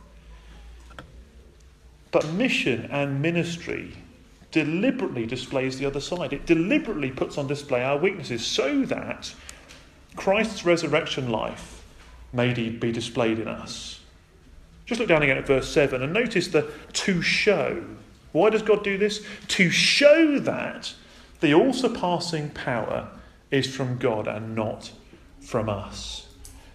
But 2.10 2.28
mission 2.34 2.90
and 2.92 3.22
ministry 3.22 3.96
deliberately 4.52 5.26
displays 5.26 5.78
the 5.78 5.86
other 5.86 6.02
side. 6.02 6.34
It 6.34 6.46
deliberately 6.46 7.12
puts 7.12 7.38
on 7.38 7.48
display 7.48 7.84
our 7.84 7.98
weaknesses 7.98 8.46
so 8.46 8.84
that 8.86 9.34
Christ's 10.16 10.66
resurrection 10.66 11.30
life 11.30 11.84
may 12.34 12.54
be 12.54 12.92
displayed 12.92 13.40
in 13.40 13.48
us. 13.48 14.01
Just 14.92 15.00
look 15.00 15.08
down 15.08 15.24
again 15.24 15.38
at 15.38 15.48
verse 15.48 15.70
7 15.70 16.04
and 16.04 16.12
notice 16.12 16.50
the 16.50 16.70
to 16.92 17.22
show. 17.22 17.82
Why 18.34 18.50
does 18.50 18.62
God 18.62 18.84
do 18.84 18.98
this? 18.98 19.26
To 19.48 19.70
show 19.70 20.38
that 20.40 20.94
the 21.40 21.54
all 21.54 21.72
surpassing 21.72 22.50
power 22.50 23.08
is 23.52 23.74
from 23.74 24.00
God 24.00 24.28
and 24.28 24.54
not 24.54 24.92
from 25.40 25.70
us. 25.70 26.28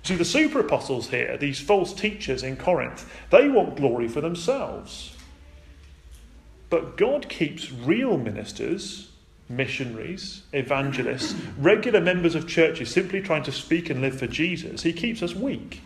See, 0.03 0.15
the 0.15 0.25
super 0.25 0.61
apostles 0.61 1.11
here, 1.11 1.37
these 1.37 1.61
false 1.61 1.93
teachers 1.93 2.43
in 2.43 2.57
Corinth, 2.57 3.07
they 3.29 3.51
want 3.51 3.77
glory 3.77 4.09
for 4.09 4.23
themselves. 4.23 5.15
But 6.71 6.97
God 6.97 7.29
keeps 7.29 7.71
real 7.71 8.17
ministers, 8.17 9.11
missionaries, 9.51 10.41
evangelists, 10.55 11.35
regular 11.59 12.01
members 12.01 12.35
of 12.35 12.49
churches 12.49 12.89
simply 12.89 13.21
trying 13.21 13.43
to 13.43 13.53
speak 13.53 13.91
and 13.91 14.01
live 14.01 14.19
for 14.19 14.27
Jesus. 14.27 14.85
He 14.85 14.95
keeps 14.95 15.23
us 15.23 15.35
weak. 15.35 15.83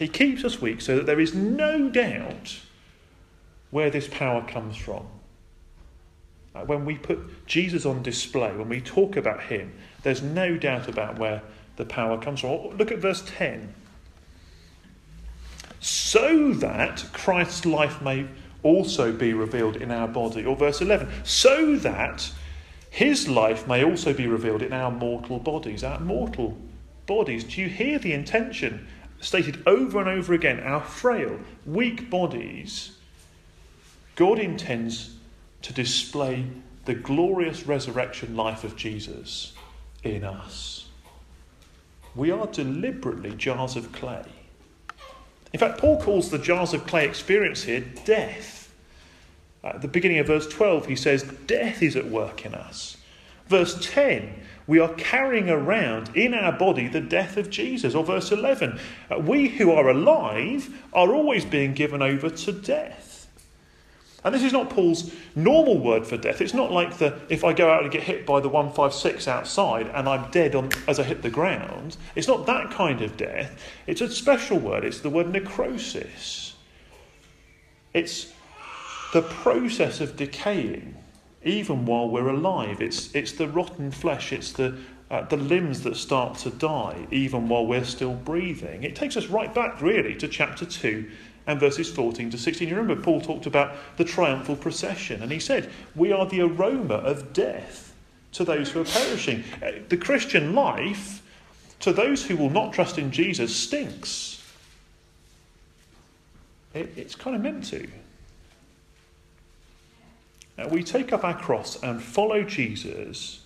He 0.00 0.08
keeps 0.08 0.44
us 0.44 0.62
weak 0.62 0.80
so 0.80 0.96
that 0.96 1.04
there 1.04 1.20
is 1.20 1.34
no 1.34 1.90
doubt 1.90 2.58
where 3.70 3.90
this 3.90 4.08
power 4.08 4.42
comes 4.48 4.74
from. 4.74 5.06
When 6.64 6.86
we 6.86 6.96
put 6.96 7.46
Jesus 7.46 7.84
on 7.84 8.02
display, 8.02 8.50
when 8.56 8.70
we 8.70 8.80
talk 8.80 9.16
about 9.16 9.42
him, 9.42 9.74
there's 10.02 10.22
no 10.22 10.56
doubt 10.56 10.88
about 10.88 11.18
where 11.18 11.42
the 11.76 11.84
power 11.84 12.16
comes 12.16 12.40
from. 12.40 12.78
Look 12.78 12.90
at 12.90 12.98
verse 12.98 13.22
10. 13.26 13.74
So 15.80 16.54
that 16.54 17.04
Christ's 17.12 17.66
life 17.66 18.00
may 18.00 18.26
also 18.62 19.12
be 19.12 19.34
revealed 19.34 19.76
in 19.76 19.90
our 19.90 20.08
body. 20.08 20.46
Or 20.46 20.56
verse 20.56 20.80
11, 20.80 21.10
so 21.24 21.76
that 21.76 22.32
his 22.88 23.28
life 23.28 23.68
may 23.68 23.84
also 23.84 24.14
be 24.14 24.26
revealed 24.26 24.62
in 24.62 24.72
our 24.72 24.90
mortal 24.90 25.38
bodies. 25.38 25.84
Our 25.84 26.00
mortal 26.00 26.56
bodies. 27.04 27.44
Do 27.44 27.60
you 27.60 27.68
hear 27.68 27.98
the 27.98 28.14
intention 28.14 28.86
stated 29.20 29.62
over 29.66 30.00
and 30.00 30.08
over 30.08 30.32
again? 30.32 30.60
Our 30.60 30.82
frail, 30.82 31.38
weak 31.64 32.10
bodies. 32.10 32.96
God 34.16 34.38
intends 34.38 35.14
to 35.62 35.72
display 35.72 36.46
the 36.84 36.94
glorious 36.94 37.66
resurrection 37.66 38.36
life 38.36 38.64
of 38.64 38.76
Jesus 38.76 39.52
in 40.02 40.24
us. 40.24 40.88
We 42.14 42.30
are 42.30 42.46
deliberately 42.46 43.32
jars 43.36 43.76
of 43.76 43.92
clay. 43.92 44.24
In 45.52 45.60
fact, 45.60 45.78
Paul 45.78 46.00
calls 46.00 46.30
the 46.30 46.38
jars 46.38 46.72
of 46.74 46.86
clay 46.86 47.06
experience 47.06 47.62
here 47.62 47.84
death. 48.04 48.72
At 49.62 49.82
the 49.82 49.88
beginning 49.88 50.18
of 50.18 50.26
verse 50.26 50.48
12, 50.48 50.86
he 50.86 50.96
says, 50.96 51.22
Death 51.46 51.82
is 51.82 51.96
at 51.96 52.06
work 52.06 52.46
in 52.46 52.54
us. 52.54 52.96
Verse 53.48 53.78
10, 53.80 54.42
we 54.70 54.78
are 54.78 54.94
carrying 54.94 55.50
around 55.50 56.16
in 56.16 56.32
our 56.32 56.52
body 56.52 56.86
the 56.86 57.00
death 57.00 57.36
of 57.36 57.50
Jesus. 57.50 57.92
Or 57.92 58.04
verse 58.04 58.30
11, 58.30 58.78
uh, 59.10 59.18
we 59.18 59.48
who 59.48 59.72
are 59.72 59.88
alive 59.90 60.72
are 60.92 61.12
always 61.12 61.44
being 61.44 61.74
given 61.74 62.00
over 62.00 62.30
to 62.30 62.52
death. 62.52 63.26
And 64.22 64.32
this 64.32 64.44
is 64.44 64.52
not 64.52 64.70
Paul's 64.70 65.12
normal 65.34 65.76
word 65.76 66.06
for 66.06 66.16
death. 66.16 66.40
It's 66.40 66.54
not 66.54 66.70
like 66.70 66.98
the 66.98 67.18
if 67.28 67.42
I 67.42 67.52
go 67.52 67.68
out 67.68 67.82
and 67.82 67.90
get 67.90 68.04
hit 68.04 68.24
by 68.24 68.38
the 68.38 68.48
156 68.48 69.26
outside 69.26 69.88
and 69.88 70.08
I'm 70.08 70.30
dead 70.30 70.54
on, 70.54 70.70
as 70.86 71.00
I 71.00 71.02
hit 71.02 71.22
the 71.22 71.30
ground. 71.30 71.96
It's 72.14 72.28
not 72.28 72.46
that 72.46 72.70
kind 72.70 73.02
of 73.02 73.16
death. 73.16 73.60
It's 73.88 74.02
a 74.02 74.08
special 74.08 74.60
word. 74.60 74.84
It's 74.84 75.00
the 75.00 75.10
word 75.10 75.32
necrosis. 75.32 76.54
It's 77.92 78.32
the 79.12 79.22
process 79.22 80.00
of 80.00 80.16
decaying 80.16 80.94
even 81.44 81.86
while 81.86 82.08
we're 82.08 82.28
alive. 82.28 82.80
It's, 82.80 83.14
it's 83.14 83.32
the 83.32 83.48
rotten 83.48 83.90
flesh. 83.90 84.32
It's 84.32 84.52
the, 84.52 84.78
uh, 85.10 85.22
the 85.22 85.36
limbs 85.36 85.82
that 85.82 85.96
start 85.96 86.38
to 86.38 86.50
die 86.50 87.06
even 87.10 87.48
while 87.48 87.66
we're 87.66 87.84
still 87.84 88.14
breathing. 88.14 88.82
It 88.82 88.94
takes 88.94 89.16
us 89.16 89.26
right 89.26 89.52
back, 89.54 89.80
really, 89.80 90.14
to 90.16 90.28
chapter 90.28 90.66
2 90.66 91.10
and 91.46 91.58
verses 91.58 91.90
14 91.90 92.30
to 92.30 92.38
16. 92.38 92.68
You 92.68 92.76
remember 92.76 93.02
Paul 93.02 93.20
talked 93.20 93.46
about 93.46 93.74
the 93.96 94.04
triumphal 94.04 94.56
procession, 94.56 95.22
and 95.22 95.32
he 95.32 95.40
said, 95.40 95.70
We 95.96 96.12
are 96.12 96.26
the 96.26 96.42
aroma 96.42 96.96
of 96.96 97.32
death 97.32 97.94
to 98.32 98.44
those 98.44 98.70
who 98.70 98.82
are 98.82 98.84
perishing. 98.84 99.42
Uh, 99.62 99.72
the 99.88 99.96
Christian 99.96 100.54
life, 100.54 101.22
to 101.80 101.92
those 101.92 102.24
who 102.24 102.36
will 102.36 102.50
not 102.50 102.72
trust 102.72 102.98
in 102.98 103.10
Jesus, 103.10 103.54
stinks. 103.54 104.36
It, 106.74 106.92
it's 106.96 107.14
kind 107.14 107.34
of 107.34 107.42
meant 107.42 107.64
to. 107.64 107.88
Now, 110.60 110.68
we 110.68 110.82
take 110.82 111.10
up 111.10 111.24
our 111.24 111.32
cross 111.32 111.82
and 111.82 112.02
follow 112.02 112.42
Jesus, 112.42 113.40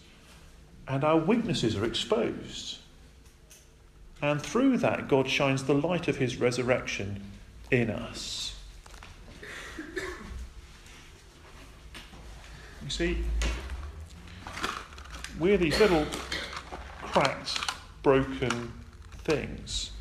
and 0.88 1.04
our 1.04 1.16
weaknesses 1.16 1.76
are 1.76 1.84
exposed. 1.84 2.78
And 4.20 4.42
through 4.42 4.78
that, 4.78 5.06
God 5.06 5.28
shines 5.28 5.62
the 5.62 5.74
light 5.74 6.08
of 6.08 6.16
his 6.16 6.38
resurrection 6.38 7.22
in 7.70 7.88
us. 7.88 8.56
You 12.82 12.90
see, 12.90 13.18
we're 15.38 15.56
these 15.56 15.78
little 15.78 16.06
cracked, 17.00 17.60
broken 18.02 18.72
things. 19.18 19.92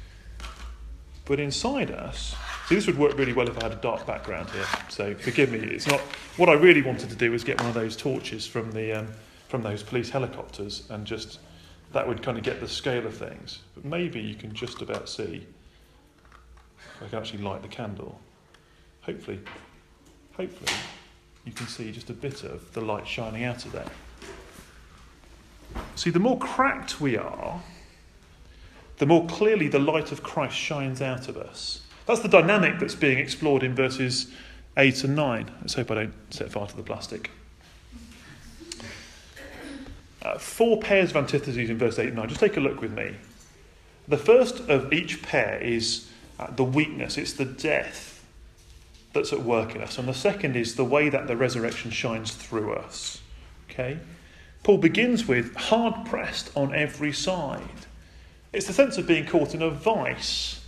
But 1.26 1.40
inside 1.40 1.92
us, 1.92 2.36
see, 2.68 2.76
this 2.76 2.88
would 2.88 2.98
work 2.98 3.18
really 3.18 3.34
well 3.34 3.48
if 3.48 3.58
I 3.60 3.64
had 3.64 3.72
a 3.74 3.82
dark 3.82 4.06
background 4.06 4.50
here. 4.52 4.66
So 4.90 5.14
forgive 5.16 5.52
me. 5.52 5.60
It's 5.60 5.88
not 5.88 6.00
what 6.38 6.50
I 6.50 6.54
really 6.54 6.82
wanted 6.82 7.10
to 7.10 7.16
do 7.16 7.32
was 7.32 7.44
get 7.44 7.60
one 7.60 7.68
of 7.68 7.74
those 7.74 7.96
torches 7.96 8.46
from 8.46 8.72
the 8.72 9.00
um, 9.00 9.08
from 9.48 9.62
those 9.62 9.84
police 9.84 10.10
helicopters 10.10 10.88
and 10.90 11.06
just 11.06 11.40
that 11.92 12.08
would 12.08 12.24
kind 12.24 12.38
of 12.38 12.44
get 12.44 12.60
the 12.60 12.68
scale 12.68 13.06
of 13.06 13.16
things. 13.16 13.60
But 13.76 13.86
maybe 13.86 14.20
you 14.20 14.36
can 14.36 14.54
just 14.54 14.82
about 14.82 15.08
see. 15.08 15.46
I 17.02 17.08
can 17.08 17.20
actually 17.20 17.44
light 17.44 17.62
the 17.62 17.68
candle. 17.68 18.20
Hopefully, 19.02 19.40
hopefully, 20.36 20.74
you 21.46 21.52
can 21.52 21.68
see 21.68 21.92
just 21.92 22.10
a 22.10 22.14
bit 22.14 22.44
of 22.44 22.74
the 22.74 22.82
light 22.82 23.08
shining 23.08 23.44
out 23.44 23.66
of 23.66 23.74
there. 23.74 23.86
See, 25.96 26.10
the 26.10 26.20
more 26.20 26.38
cracked 26.40 27.00
we 27.02 27.18
are, 27.18 27.62
the 28.98 29.06
more 29.06 29.26
clearly 29.28 29.68
the 29.68 29.80
light 29.80 30.12
of 30.12 30.24
Christ 30.24 30.56
shines 30.56 31.02
out 31.02 31.28
of 31.28 31.38
us. 31.38 31.82
That's 32.06 32.20
the 32.20 32.28
dynamic 32.28 32.80
that's 32.80 32.96
being 32.96 33.18
explored 33.18 33.64
in 33.64 33.76
verses 33.76 34.32
8 34.78 35.04
and 35.06 35.16
9. 35.16 35.52
Let's 35.62 35.74
hope 35.74 35.92
I 35.92 35.96
don't 35.96 36.14
set 36.30 36.52
fire 36.52 36.68
to 36.68 36.76
the 36.76 36.84
plastic. 36.84 37.32
Uh, 40.22 40.38
four 40.38 40.80
pairs 40.80 41.12
of 41.12 41.18
antitheses 41.18 41.70
in 41.70 41.78
verse 41.78 42.00
8 42.00 42.08
and 42.08 42.16
9. 42.16 42.30
Just 42.30 42.40
take 42.40 42.58
a 42.58 42.62
look 42.62 42.82
with 42.82 42.94
me. 42.94 43.16
The 44.08 44.18
first 44.18 44.60
of 44.70 44.92
each 44.92 45.22
pair 45.22 45.58
is 45.60 46.10
uh, 46.40 46.48
the 46.52 46.64
weakness, 46.64 47.18
it's 47.18 47.34
the 47.34 47.46
death 47.46 48.26
that's 49.14 49.32
at 49.32 49.44
work 49.44 49.76
in 49.76 49.82
us. 49.82 49.98
And 49.98 50.08
the 50.08 50.14
second 50.14 50.56
is 50.56 50.76
the 50.76 50.84
way 50.84 51.10
that 51.10 51.28
the 51.28 51.38
resurrection 51.38 51.92
shines 51.92 52.34
through 52.34 52.74
us. 52.74 53.22
Okay? 53.70 54.00
Paul 54.64 54.80
begins 54.80 55.28
with 55.28 55.56
hard 55.56 56.06
pressed 56.06 56.52
on 56.56 56.74
every 56.74 57.14
side. 57.14 57.62
It's 58.52 58.68
the 58.68 58.74
sense 58.74 58.98
of 58.98 59.08
being 59.08 59.26
caught 59.26 59.54
in 59.54 59.62
a 59.62 59.70
vice. 59.70 60.63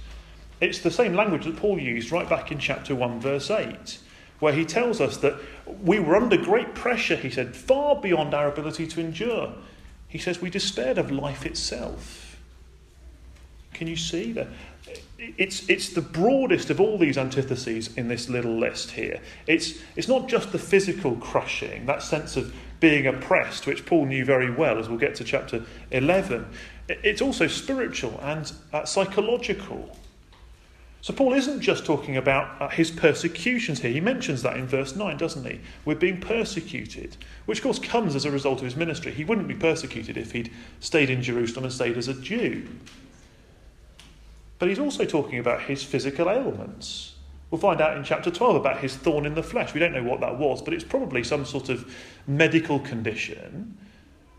It's 0.62 0.80
the 0.80 0.92
same 0.92 1.14
language 1.14 1.46
that 1.46 1.58
Paul 1.58 1.80
used 1.80 2.12
right 2.12 2.28
back 2.28 2.52
in 2.52 2.60
chapter 2.60 2.96
1, 2.96 3.20
verse 3.20 3.52
8, 3.52 4.00
where 4.40 4.54
he 4.54 4.66
tells 4.66 5.02
us 5.02 5.18
that 5.18 5.36
we 5.84 6.00
were 6.00 6.16
under 6.16 6.38
great 6.38 6.76
pressure, 6.76 7.16
he 7.16 7.30
said, 7.30 7.56
far 7.56 7.96
beyond 7.96 8.34
our 8.34 8.48
ability 8.48 8.88
to 8.88 9.00
endure. 9.00 9.54
He 10.08 10.18
says 10.18 10.42
we 10.42 10.50
despaired 10.50 10.98
of 10.98 11.12
life 11.12 11.46
itself. 11.46 12.38
Can 13.74 13.88
you 13.88 13.98
see 13.98 14.32
that? 14.32 14.48
it's, 15.18 15.68
it's 15.70 15.90
the 15.90 16.02
broadest 16.02 16.70
of 16.70 16.80
all 16.80 16.98
these 16.98 17.18
antitheses 17.18 17.96
in 17.98 18.08
this 18.08 18.30
little 18.30 18.58
list 18.58 18.92
here. 18.92 19.20
It's, 19.48 19.80
it's 19.96 20.08
not 20.08 20.28
just 20.28 20.52
the 20.52 20.60
physical 20.60 21.16
crushing, 21.18 21.86
that 21.86 22.04
sense 22.04 22.36
of 22.38 22.54
being 22.80 23.08
oppressed, 23.08 23.66
which 23.66 23.86
Paul 23.86 24.06
knew 24.06 24.26
very 24.26 24.52
well 24.52 24.78
as 24.78 24.90
we'll 24.90 25.00
get 25.00 25.16
to 25.16 25.24
chapter 25.24 25.64
11. 25.92 26.46
It's 26.88 27.22
also 27.22 27.48
spiritual 27.48 28.20
and 28.22 28.52
uh, 28.74 28.86
psychological. 28.86 29.98
So 31.06 31.14
Paul 31.14 31.34
isn't 31.34 31.62
just 31.62 31.86
talking 31.86 32.18
about 32.18 32.60
uh, 32.60 32.68
his 32.68 32.90
persecutions 32.90 33.80
here. 33.80 33.92
He 33.92 34.02
mentions 34.02 34.42
that 34.42 34.58
in 34.58 34.66
verse 34.66 34.96
9, 34.96 35.18
doesn't 35.18 35.46
he? 35.46 35.60
We're 35.86 35.94
being 35.94 36.20
persecuted, 36.20 37.16
which 37.46 37.60
of 37.60 37.64
course 37.64 37.78
comes 37.78 38.16
as 38.16 38.26
a 38.26 38.32
result 38.32 38.58
of 38.58 38.66
his 38.66 38.76
ministry. 38.76 39.12
He 39.12 39.24
wouldn't 39.24 39.48
be 39.48 39.54
persecuted 39.54 40.18
if 40.18 40.32
he'd 40.32 40.52
stayed 40.80 41.12
in 41.12 41.22
Jerusalem 41.22 41.66
and 41.66 41.72
stayed 41.72 41.96
as 41.96 42.08
a 42.08 42.16
Jew. 42.16 42.68
But 44.58 44.70
he's 44.70 44.80
also 44.80 45.06
talking 45.06 45.38
about 45.38 45.62
his 45.62 45.84
physical 45.84 46.28
ailments. 46.28 47.14
We'll 47.52 47.62
find 47.62 47.82
out 47.82 47.96
in 47.96 48.04
chapter 48.04 48.32
12 48.32 48.56
about 48.56 48.80
his 48.80 48.96
thorn 48.96 49.28
in 49.28 49.36
the 49.36 49.44
flesh. 49.44 49.76
We 49.76 49.80
don't 49.82 49.94
know 49.94 50.02
what 50.02 50.22
that 50.22 50.40
was, 50.40 50.64
but 50.64 50.74
it's 50.74 50.84
probably 50.84 51.24
some 51.24 51.46
sort 51.46 51.70
of 51.70 51.96
medical 52.26 52.80
condition 52.80 53.78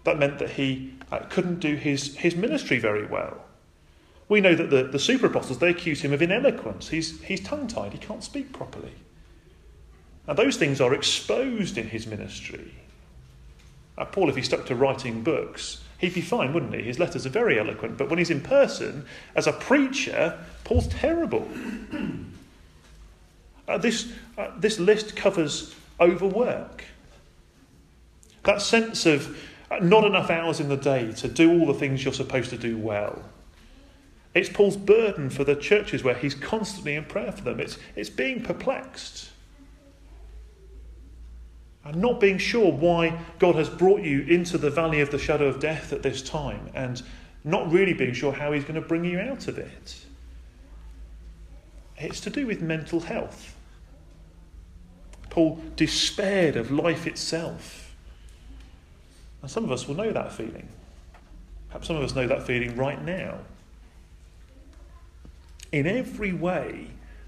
that 0.03 0.19
meant 0.19 0.41
that 0.41 0.51
he 0.51 0.95
uh, 1.13 1.21
couldn't 1.31 1.61
do 1.61 1.77
his, 1.77 2.17
his 2.17 2.35
ministry 2.35 2.81
very 2.81 3.07
well. 3.07 3.46
We 4.29 4.41
know 4.41 4.55
that 4.55 4.71
the, 4.71 4.85
the 4.85 4.99
super 4.99 5.27
apostles, 5.27 5.59
they 5.59 5.71
accuse 5.71 6.01
him 6.01 6.13
of 6.13 6.21
ineloquence. 6.21 6.89
He's, 6.89 7.21
he's 7.23 7.41
tongue 7.41 7.69
tied, 7.69 7.93
he 7.93 7.99
can't 7.99 8.25
speak 8.25 8.53
properly. 8.53 8.93
And 10.27 10.37
those 10.37 10.57
things 10.57 10.81
are 10.81 10.93
exposed 10.93 11.79
in 11.79 11.89
his 11.89 12.07
ministry. 12.07 12.75
Uh, 13.97 14.05
Paul, 14.05 14.29
if 14.29 14.37
he 14.37 14.43
stuck 14.43 14.67
to 14.67 14.75
writing 14.75 15.23
books, 15.23 15.83
he'd 15.99 16.15
be 16.15 16.21
fine, 16.21 16.53
wouldn't 16.53 16.75
he? 16.75 16.83
His 16.83 16.99
letters 16.99 17.25
are 17.25 17.31
very 17.31 17.59
eloquent, 17.59 17.97
but 17.97 18.11
when 18.11 18.19
he's 18.19 18.31
in 18.31 18.41
person, 18.41 19.07
as 19.35 19.47
a 19.47 19.53
preacher, 19.53 20.39
Paul's 20.65 20.89
terrible. 20.89 21.49
uh, 23.69 23.79
this, 23.79 24.13
uh, 24.37 24.51
this 24.59 24.81
list 24.81 25.15
covers 25.15 25.75
overwork. 26.01 26.85
That 28.45 28.61
sense 28.61 29.07
of 29.07 29.39
uh, 29.71 29.79
not 29.81 30.05
enough 30.05 30.31
hours 30.31 30.61
in 30.61 30.69
the 30.69 30.77
day 30.77 31.13
to 31.13 31.29
do 31.29 31.59
all 31.59 31.67
the 31.67 31.75
things 31.75 32.05
you're 32.05 32.13
supposed 32.13 32.51
to 32.51 32.59
do 32.59 32.77
well. 32.77 33.23
It's 34.37 34.51
Paul's 34.51 34.77
burden 34.77 35.31
for 35.31 35.45
the 35.45 35.57
churches 35.57 36.05
where 36.05 36.15
he's 36.15 36.35
constantly 36.35 36.95
in 36.95 37.07
prayer 37.07 37.33
for 37.33 37.43
them. 37.43 37.59
It's, 37.59 37.79
it's 37.95 38.11
being 38.11 38.43
perplexed 38.43 39.31
and 41.83 41.97
not 41.97 42.21
being 42.21 42.37
sure 42.37 42.71
why 42.71 43.19
God 43.39 43.55
has 43.55 43.71
brought 43.71 44.03
you 44.03 44.21
into 44.25 44.59
the 44.59 44.69
valley 44.69 45.01
of 45.01 45.11
the 45.11 45.19
shadow 45.19 45.47
of 45.47 45.59
death 45.59 45.91
at 45.95 46.03
this 46.03 46.21
time 46.21 46.69
and 46.75 47.03
not 47.45 47.73
really 47.73 47.95
being 47.95 48.13
sure 48.13 48.31
how 48.31 48.53
he's 48.53 48.65
going 48.65 48.75
to 48.75 48.87
bring 48.87 49.07
you 49.07 49.19
out 49.19 49.49
of 49.49 49.57
it. 49.57 50.05
It's 51.97 52.21
to 52.21 52.29
do 52.29 52.47
with 52.47 52.61
mental 52.61 53.01
health. 53.01 53.57
Paul 55.31 55.63
despaired 55.77 56.57
of 56.57 56.71
life 56.71 57.07
itself. 57.07 57.97
And 59.41 59.51
some 59.51 59.65
of 59.65 59.73
us 59.73 59.89
will 59.89 59.95
know 59.95 60.13
that 60.13 60.31
feeling. 60.31 60.69
Perhaps 61.69 61.87
some 61.87 61.97
of 61.97 62.03
us 62.03 62.15
know 62.15 62.27
that 62.27 62.43
feeling 62.43 62.77
right 62.77 63.03
now. 63.03 63.39
In 65.77 65.87
every 65.87 66.33
way, 66.33 66.87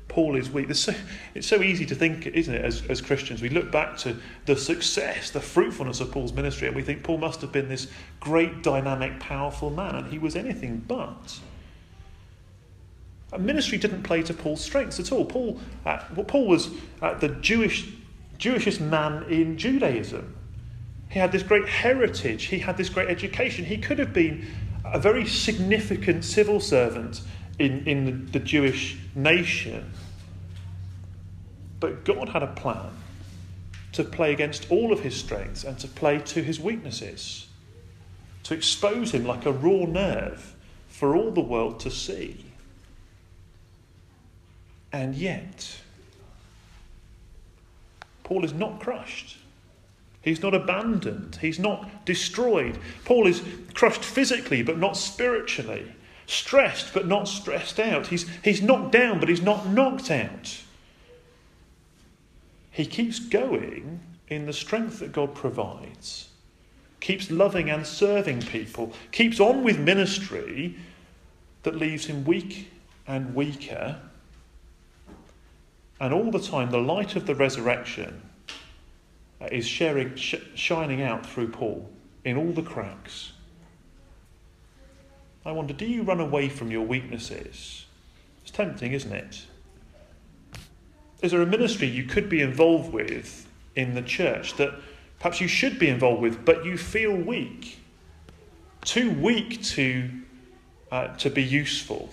Paul 0.09 0.35
is 0.35 0.49
weak. 0.49 0.75
So, 0.75 0.95
it's 1.35 1.47
so 1.47 1.63
easy 1.63 1.85
to 1.85 1.95
think, 1.95 2.27
isn't 2.27 2.55
it, 2.55 2.65
as, 2.65 2.83
as 2.89 3.03
Christians? 3.03 3.43
We 3.43 3.51
look 3.51 3.71
back 3.71 3.99
to 3.99 4.17
the 4.47 4.57
success, 4.57 5.31
the 5.31 5.41
fruitfulness 5.41 6.01
of 6.01 6.11
Paul's 6.11 6.33
ministry, 6.33 6.67
and 6.67 6.75
we 6.75 6.83
think 6.83 7.03
Paul 7.03 7.19
must 7.19 7.43
have 7.43 7.53
been 7.53 7.69
this 7.69 7.89
great, 8.21 8.63
dynamic, 8.63 9.21
powerful 9.21 9.69
man, 9.69 9.97
and 9.97 10.07
he 10.07 10.19
was 10.19 10.35
anything 10.35 10.83
but. 10.89 11.39
ministry 13.39 13.77
didn't 13.77 14.03
play 14.03 14.23
to 14.23 14.33
Paul's 14.33 14.63
strengths 14.63 14.99
at 14.99 15.13
all. 15.13 15.27
Paul, 15.27 15.61
uh, 15.85 16.03
well, 16.17 16.25
Paul 16.25 16.47
was 16.47 16.71
uh, 17.03 17.13
the 17.19 17.29
Jewish, 17.29 17.87
Jewishest 18.39 18.81
man 18.81 19.25
in 19.25 19.59
Judaism. 19.59 20.35
He 21.11 21.19
had 21.19 21.33
this 21.33 21.43
great 21.43 21.69
heritage, 21.69 22.45
he 22.45 22.61
had 22.61 22.79
this 22.79 22.89
great 22.89 23.11
education. 23.11 23.67
He 23.67 23.77
could 23.77 23.99
have 23.99 24.15
been 24.15 24.47
a 24.87 24.99
very 24.99 25.27
significant 25.27 26.25
civil 26.25 26.61
servant 26.61 27.21
in, 27.59 27.87
in 27.87 28.05
the, 28.05 28.39
the 28.39 28.45
Jewish 28.45 28.99
nation. 29.15 29.93
But 31.81 32.05
God 32.05 32.31
had 32.31 32.43
a 32.43 32.49
plan 32.49 32.91
to 33.93 34.05
play 34.05 34.33
against 34.33 34.71
all 34.71 34.93
of 34.93 35.01
his 35.01 35.17
strengths 35.17 35.65
and 35.65 35.79
to 35.79 35.89
play 35.89 36.19
to 36.19 36.43
his 36.43 36.61
weaknesses, 36.61 37.49
to 38.45 38.55
expose 38.55 39.13
him 39.13 39.25
like 39.25 39.47
a 39.47 39.53
raw 39.53 39.85
nerve 39.87 40.55
for 40.89 41.17
all 41.17 41.31
the 41.31 41.41
world 41.41 41.81
to 41.81 41.91
see. 41.91 42.45
And 44.93 45.15
yet, 45.15 45.81
Paul 48.25 48.45
is 48.45 48.53
not 48.53 48.81
crushed. 48.81 49.39
He's 50.23 50.43
not 50.43 50.55
abandoned. 50.55 51.39
He's 51.41 51.59
not 51.59 52.05
destroyed. 52.05 52.79
Paul 53.05 53.27
is 53.27 53.43
crushed 53.75 54.05
physically, 54.05 54.63
but 54.63 54.79
not 54.79 54.97
spiritually 54.97 55.93
stressed 56.29 56.93
but 56.95 57.09
not 57.09 57.27
stressed 57.27 57.81
out. 57.81 58.07
He's, 58.07 58.29
he's 58.45 58.63
knocked 58.63 58.93
down 58.93 59.19
but 59.19 59.29
he's 59.29 59.43
not 59.43 59.67
knocked 59.67 60.11
out. 60.11 60.63
He 62.71 62.87
keeps 62.87 63.19
going 63.19 63.99
in 64.29 64.47
the 64.47 64.53
strength 64.53 65.01
that 65.01 65.11
God 65.11 65.35
provides, 65.35 66.29
keeps 67.01 67.31
loving 67.31 67.71
and 67.71 67.85
serving 67.85 68.43
people, 68.43 68.93
keeps 69.11 69.41
on 69.41 69.65
with 69.65 69.81
ministry 69.81 70.77
that 71.65 71.75
leaves 71.75 72.07
him 72.07 72.25
weak 72.25 72.71
and 73.07 73.35
weaker. 73.35 74.01
And 76.01 76.15
all 76.15 76.31
the 76.31 76.39
time, 76.39 76.71
the 76.71 76.79
light 76.79 77.17
of 77.17 77.27
the 77.27 77.35
resurrection 77.35 78.23
is 79.51 79.67
sharing, 79.67 80.15
sh- 80.15 80.37
shining 80.55 81.03
out 81.03 81.27
through 81.27 81.49
Paul 81.49 81.91
in 82.25 82.37
all 82.37 82.53
the 82.53 82.63
cracks. 82.63 83.33
I 85.49 85.53
wonder, 85.53 85.73
do 85.73 85.87
you 85.87 86.03
run 86.03 86.21
away 86.21 86.51
from 86.51 86.71
your 86.71 86.83
weaknesses? 86.83 87.87
It's 88.43 88.51
tempting, 88.51 88.93
isn't 88.93 89.13
it? 89.13 89.47
Is 91.23 91.33
there 91.33 91.41
a 91.41 91.47
ministry 91.47 91.89
you 91.89 92.05
could 92.05 92.29
be 92.29 92.43
involved 92.43 92.93
with 92.93 93.49
in 93.75 93.95
the 93.95 94.03
church 94.03 94.57
that 94.59 94.75
perhaps 95.19 95.41
you 95.41 95.49
should 95.49 95.79
be 95.79 95.89
involved 95.89 96.21
with, 96.21 96.45
but 96.45 96.67
you 96.67 96.77
feel 96.77 97.17
weak? 97.17 97.79
Too 98.83 99.11
weak 99.11 99.63
to, 99.63 100.11
uh, 100.93 101.17
to 101.17 101.31
be 101.31 101.43
useful. 101.43 102.11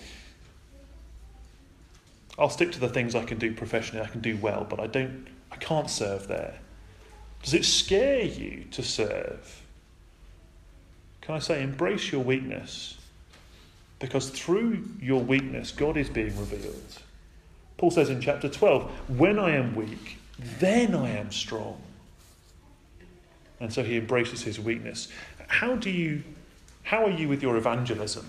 I'll 2.38 2.48
stick 2.48 2.72
to 2.72 2.80
the 2.80 2.88
things 2.88 3.14
I 3.14 3.24
can 3.24 3.38
do 3.38 3.52
professionally, 3.52 4.02
I 4.02 4.08
can 4.08 4.22
do 4.22 4.38
well, 4.38 4.66
but 4.68 4.80
I 4.80 4.86
don't 4.86 5.26
I 5.52 5.56
can't 5.56 5.90
serve 5.90 6.26
there. 6.26 6.58
Does 7.42 7.52
it 7.52 7.66
scare 7.66 8.24
you 8.24 8.64
to 8.70 8.82
serve? 8.82 9.62
Can 11.20 11.34
I 11.34 11.38
say 11.38 11.62
embrace 11.62 12.10
your 12.10 12.24
weakness? 12.24 12.96
Because 13.98 14.28
through 14.28 14.84
your 15.00 15.22
weakness, 15.22 15.72
God 15.72 15.96
is 15.96 16.08
being 16.08 16.38
revealed. 16.38 16.98
Paul 17.78 17.90
says 17.90 18.10
in 18.10 18.20
chapter 18.20 18.48
12, 18.48 18.90
When 19.18 19.38
I 19.38 19.52
am 19.56 19.74
weak, 19.74 20.18
then 20.38 20.94
I 20.94 21.10
am 21.10 21.32
strong. 21.32 21.80
And 23.58 23.72
so 23.72 23.82
he 23.82 23.96
embraces 23.96 24.42
his 24.42 24.60
weakness. 24.60 25.08
How 25.48 25.76
do 25.76 25.90
you 25.90 26.22
how 26.86 27.04
are 27.04 27.10
you 27.10 27.28
with 27.28 27.42
your 27.42 27.56
evangelism? 27.56 28.28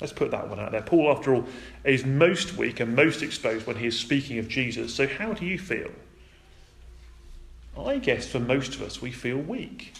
Let's 0.00 0.12
put 0.12 0.32
that 0.32 0.48
one 0.48 0.58
out 0.58 0.72
there. 0.72 0.82
Paul, 0.82 1.12
after 1.12 1.32
all, 1.34 1.44
is 1.84 2.04
most 2.04 2.56
weak 2.56 2.80
and 2.80 2.96
most 2.96 3.22
exposed 3.22 3.64
when 3.64 3.76
he 3.76 3.86
is 3.86 3.96
speaking 3.96 4.38
of 4.38 4.48
Jesus. 4.48 4.92
So, 4.92 5.06
how 5.06 5.34
do 5.34 5.46
you 5.46 5.56
feel? 5.56 5.90
I 7.78 7.98
guess 7.98 8.26
for 8.26 8.40
most 8.40 8.74
of 8.74 8.82
us, 8.82 9.00
we 9.00 9.12
feel 9.12 9.36
weak. 9.36 9.92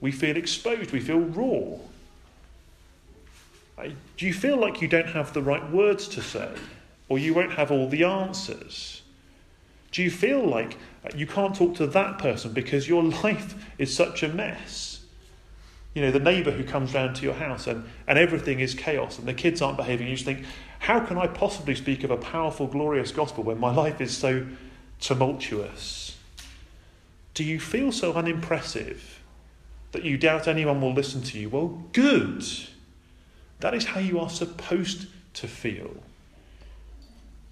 We 0.00 0.12
feel 0.12 0.36
exposed. 0.36 0.92
We 0.92 1.00
feel 1.00 1.18
raw. 1.18 1.78
Do 3.76 4.26
you 4.26 4.32
feel 4.32 4.56
like 4.56 4.80
you 4.80 4.88
don't 4.88 5.08
have 5.08 5.32
the 5.32 5.42
right 5.42 5.70
words 5.70 6.08
to 6.08 6.22
say? 6.22 6.50
Or 7.08 7.18
you 7.18 7.34
won't 7.34 7.52
have 7.52 7.70
all 7.70 7.88
the 7.88 8.04
answers? 8.04 9.02
Do 9.90 10.02
you 10.02 10.10
feel 10.10 10.44
like 10.44 10.76
uh, 11.04 11.10
you 11.14 11.26
can't 11.26 11.54
talk 11.54 11.76
to 11.76 11.86
that 11.88 12.18
person 12.18 12.52
because 12.52 12.88
your 12.88 13.02
life 13.24 13.54
is 13.78 13.94
such 13.94 14.22
a 14.22 14.28
mess? 14.28 15.04
You 15.94 16.02
know, 16.02 16.10
the 16.10 16.18
neighbour 16.18 16.50
who 16.50 16.64
comes 16.64 16.92
round 16.94 17.14
to 17.16 17.22
your 17.22 17.34
house 17.34 17.68
and, 17.68 17.84
and 18.08 18.18
everything 18.18 18.58
is 18.58 18.74
chaos 18.74 19.18
and 19.18 19.28
the 19.28 19.34
kids 19.34 19.62
aren't 19.62 19.76
behaving. 19.76 20.08
You 20.08 20.14
just 20.14 20.24
think, 20.24 20.44
how 20.80 21.00
can 21.00 21.18
I 21.18 21.28
possibly 21.28 21.76
speak 21.76 22.02
of 22.02 22.10
a 22.10 22.16
powerful, 22.16 22.66
glorious 22.66 23.12
gospel 23.12 23.44
when 23.44 23.58
my 23.58 23.72
life 23.74 24.00
is 24.00 24.16
so 24.16 24.46
tumultuous? 25.00 26.16
Do 27.34 27.44
you 27.44 27.60
feel 27.60 27.92
so 27.92 28.12
unimpressive 28.14 29.20
that 29.92 30.04
you 30.04 30.16
doubt 30.16 30.48
anyone 30.48 30.80
will 30.80 30.92
listen 30.92 31.22
to 31.22 31.38
you? 31.38 31.48
Well, 31.48 31.84
good. 31.92 32.44
That 33.60 33.74
is 33.74 33.84
how 33.84 34.00
you 34.00 34.20
are 34.20 34.30
supposed 34.30 35.06
to 35.34 35.48
feel. 35.48 35.96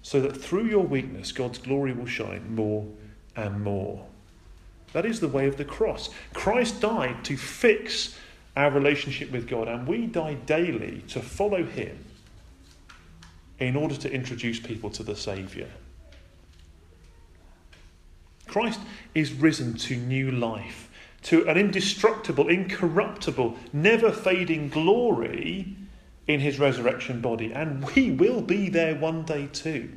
So 0.01 0.19
that 0.21 0.35
through 0.35 0.65
your 0.65 0.83
weakness, 0.83 1.31
God's 1.31 1.57
glory 1.57 1.93
will 1.93 2.05
shine 2.05 2.55
more 2.55 2.85
and 3.35 3.63
more. 3.63 4.05
That 4.91 5.05
is 5.05 5.19
the 5.19 5.27
way 5.27 5.47
of 5.47 5.57
the 5.57 5.65
cross. 5.65 6.09
Christ 6.33 6.81
died 6.81 7.23
to 7.25 7.37
fix 7.37 8.17
our 8.55 8.69
relationship 8.69 9.31
with 9.31 9.47
God, 9.47 9.67
and 9.67 9.87
we 9.87 10.05
die 10.05 10.35
daily 10.35 11.03
to 11.07 11.19
follow 11.19 11.63
Him 11.63 11.97
in 13.59 13.75
order 13.75 13.95
to 13.95 14.11
introduce 14.11 14.59
people 14.59 14.89
to 14.91 15.03
the 15.03 15.15
Saviour. 15.15 15.67
Christ 18.47 18.81
is 19.15 19.33
risen 19.33 19.75
to 19.75 19.95
new 19.95 20.29
life, 20.29 20.89
to 21.23 21.47
an 21.47 21.57
indestructible, 21.57 22.49
incorruptible, 22.49 23.57
never 23.71 24.11
fading 24.11 24.69
glory 24.69 25.75
in 26.27 26.39
his 26.39 26.59
resurrection 26.59 27.21
body, 27.21 27.51
and 27.51 27.85
we 27.95 28.11
will 28.11 28.41
be 28.41 28.69
there 28.69 28.95
one 28.95 29.23
day 29.23 29.47
too. 29.51 29.89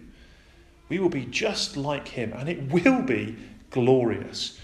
We 0.89 0.99
will 0.99 1.09
be 1.09 1.27
just 1.27 1.77
like 1.77 2.09
him, 2.09 2.33
and 2.33 2.49
it 2.49 2.71
will 2.71 3.03
be 3.03 3.37
glorious. 3.71 4.59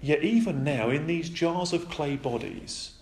Yet, 0.00 0.22
even 0.22 0.62
now, 0.62 0.90
in 0.90 1.06
these 1.06 1.28
jars 1.28 1.72
of 1.72 1.90
clay 1.90 2.16
bodies, 2.16 2.92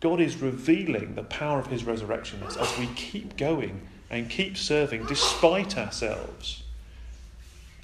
God 0.00 0.20
is 0.20 0.42
revealing 0.42 1.14
the 1.14 1.24
power 1.24 1.58
of 1.58 1.68
his 1.68 1.84
resurrection 1.84 2.42
as 2.42 2.78
we 2.78 2.86
keep 2.88 3.36
going 3.36 3.80
and 4.10 4.28
keep 4.28 4.56
serving 4.56 5.06
despite 5.06 5.78
ourselves. 5.78 6.62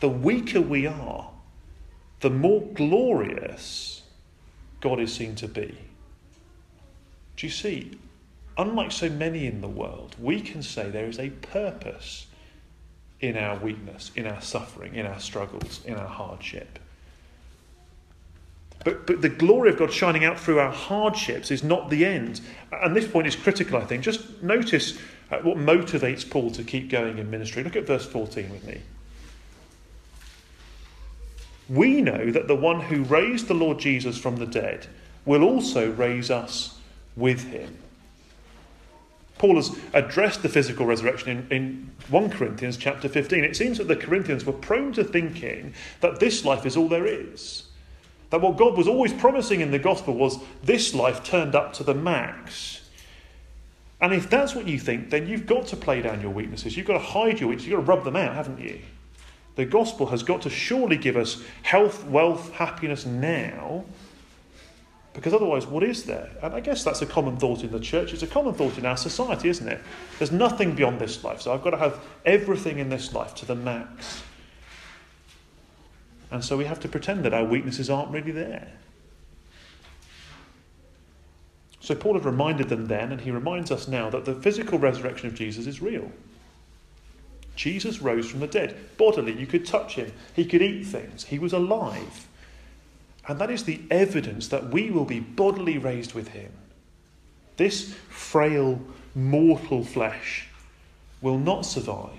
The 0.00 0.08
weaker 0.08 0.60
we 0.60 0.86
are, 0.86 1.30
the 2.20 2.30
more 2.30 2.62
glorious 2.74 4.02
God 4.80 5.00
is 5.00 5.12
seen 5.12 5.34
to 5.36 5.48
be. 5.48 5.76
Do 7.36 7.46
you 7.46 7.52
see? 7.52 7.98
Unlike 8.56 8.92
so 8.92 9.08
many 9.08 9.46
in 9.46 9.60
the 9.60 9.68
world, 9.68 10.16
we 10.20 10.40
can 10.40 10.62
say 10.62 10.90
there 10.90 11.06
is 11.06 11.18
a 11.18 11.30
purpose 11.30 12.26
in 13.20 13.36
our 13.36 13.56
weakness, 13.58 14.10
in 14.16 14.26
our 14.26 14.40
suffering, 14.40 14.94
in 14.94 15.06
our 15.06 15.20
struggles, 15.20 15.80
in 15.84 15.94
our 15.94 16.08
hardship. 16.08 16.78
But, 18.84 19.06
but 19.06 19.22
the 19.22 19.28
glory 19.28 19.70
of 19.70 19.78
God 19.78 19.92
shining 19.92 20.24
out 20.24 20.38
through 20.38 20.58
our 20.58 20.72
hardships 20.72 21.50
is 21.50 21.62
not 21.62 21.88
the 21.88 22.04
end. 22.04 22.40
And 22.72 22.96
this 22.96 23.06
point 23.06 23.28
is 23.28 23.36
critical, 23.36 23.78
I 23.78 23.84
think. 23.84 24.02
Just 24.02 24.42
notice 24.42 24.98
uh, 25.30 25.38
what 25.38 25.56
motivates 25.56 26.28
Paul 26.28 26.50
to 26.50 26.64
keep 26.64 26.90
going 26.90 27.18
in 27.18 27.30
ministry. 27.30 27.62
Look 27.62 27.76
at 27.76 27.86
verse 27.86 28.04
14 28.04 28.50
with 28.50 28.64
me. 28.64 28.80
We 31.68 32.02
know 32.02 32.30
that 32.32 32.48
the 32.48 32.56
one 32.56 32.80
who 32.80 33.04
raised 33.04 33.46
the 33.46 33.54
Lord 33.54 33.78
Jesus 33.78 34.18
from 34.18 34.36
the 34.36 34.46
dead 34.46 34.88
will 35.24 35.44
also 35.44 35.90
raise 35.92 36.30
us 36.30 36.78
with 37.16 37.44
him. 37.44 37.78
Paul 39.42 39.56
has 39.56 39.76
addressed 39.92 40.42
the 40.42 40.48
physical 40.48 40.86
resurrection 40.86 41.48
in, 41.50 41.56
in 41.56 41.90
1 42.10 42.30
Corinthians 42.30 42.76
chapter 42.76 43.08
15. 43.08 43.42
It 43.42 43.56
seems 43.56 43.76
that 43.78 43.88
the 43.88 43.96
Corinthians 43.96 44.44
were 44.44 44.52
prone 44.52 44.92
to 44.92 45.02
thinking 45.02 45.74
that 46.00 46.20
this 46.20 46.44
life 46.44 46.64
is 46.64 46.76
all 46.76 46.86
there 46.86 47.08
is. 47.08 47.64
That 48.30 48.40
what 48.40 48.56
God 48.56 48.78
was 48.78 48.86
always 48.86 49.12
promising 49.12 49.60
in 49.60 49.72
the 49.72 49.80
gospel 49.80 50.14
was 50.14 50.38
this 50.62 50.94
life 50.94 51.24
turned 51.24 51.56
up 51.56 51.72
to 51.72 51.82
the 51.82 51.92
max. 51.92 52.88
And 54.00 54.12
if 54.12 54.30
that's 54.30 54.54
what 54.54 54.68
you 54.68 54.78
think, 54.78 55.10
then 55.10 55.26
you've 55.26 55.46
got 55.46 55.66
to 55.66 55.76
play 55.76 56.02
down 56.02 56.20
your 56.20 56.30
weaknesses. 56.30 56.76
You've 56.76 56.86
got 56.86 56.98
to 56.98 57.00
hide 57.00 57.40
your 57.40 57.48
weaknesses. 57.48 57.68
You've 57.68 57.80
got 57.80 57.86
to 57.86 57.96
rub 57.96 58.04
them 58.04 58.14
out, 58.14 58.36
haven't 58.36 58.60
you? 58.60 58.78
The 59.56 59.64
gospel 59.64 60.06
has 60.06 60.22
got 60.22 60.42
to 60.42 60.50
surely 60.50 60.96
give 60.96 61.16
us 61.16 61.42
health, 61.62 62.04
wealth, 62.04 62.52
happiness 62.52 63.06
now. 63.06 63.86
Because 65.14 65.34
otherwise, 65.34 65.66
what 65.66 65.82
is 65.82 66.04
there? 66.04 66.30
And 66.42 66.54
I 66.54 66.60
guess 66.60 66.82
that's 66.84 67.02
a 67.02 67.06
common 67.06 67.36
thought 67.36 67.62
in 67.62 67.70
the 67.70 67.80
church. 67.80 68.14
It's 68.14 68.22
a 68.22 68.26
common 68.26 68.54
thought 68.54 68.78
in 68.78 68.86
our 68.86 68.96
society, 68.96 69.50
isn't 69.50 69.68
it? 69.68 69.80
There's 70.18 70.32
nothing 70.32 70.74
beyond 70.74 71.00
this 71.00 71.22
life. 71.22 71.42
So 71.42 71.52
I've 71.52 71.62
got 71.62 71.70
to 71.70 71.76
have 71.76 72.00
everything 72.24 72.78
in 72.78 72.88
this 72.88 73.12
life 73.12 73.34
to 73.36 73.46
the 73.46 73.54
max. 73.54 74.22
And 76.30 76.42
so 76.42 76.56
we 76.56 76.64
have 76.64 76.80
to 76.80 76.88
pretend 76.88 77.24
that 77.24 77.34
our 77.34 77.44
weaknesses 77.44 77.90
aren't 77.90 78.10
really 78.10 78.32
there. 78.32 78.72
So 81.80 81.94
Paul 81.94 82.14
had 82.14 82.24
reminded 82.24 82.70
them 82.70 82.86
then, 82.86 83.12
and 83.12 83.20
he 83.20 83.30
reminds 83.30 83.70
us 83.70 83.88
now, 83.88 84.08
that 84.08 84.24
the 84.24 84.34
physical 84.36 84.78
resurrection 84.78 85.26
of 85.26 85.34
Jesus 85.34 85.66
is 85.66 85.82
real. 85.82 86.10
Jesus 87.54 88.00
rose 88.00 88.30
from 88.30 88.40
the 88.40 88.46
dead. 88.46 88.76
Bodily, 88.96 89.38
you 89.38 89.46
could 89.46 89.66
touch 89.66 89.96
him, 89.96 90.10
he 90.34 90.46
could 90.46 90.62
eat 90.62 90.84
things, 90.84 91.24
he 91.24 91.38
was 91.38 91.52
alive. 91.52 92.28
And 93.28 93.38
that 93.38 93.50
is 93.50 93.64
the 93.64 93.80
evidence 93.90 94.48
that 94.48 94.70
we 94.70 94.90
will 94.90 95.04
be 95.04 95.20
bodily 95.20 95.78
raised 95.78 96.14
with 96.14 96.28
him. 96.28 96.52
This 97.56 97.94
frail, 98.08 98.80
mortal 99.14 99.84
flesh 99.84 100.48
will 101.20 101.38
not 101.38 101.64
survive, 101.64 102.10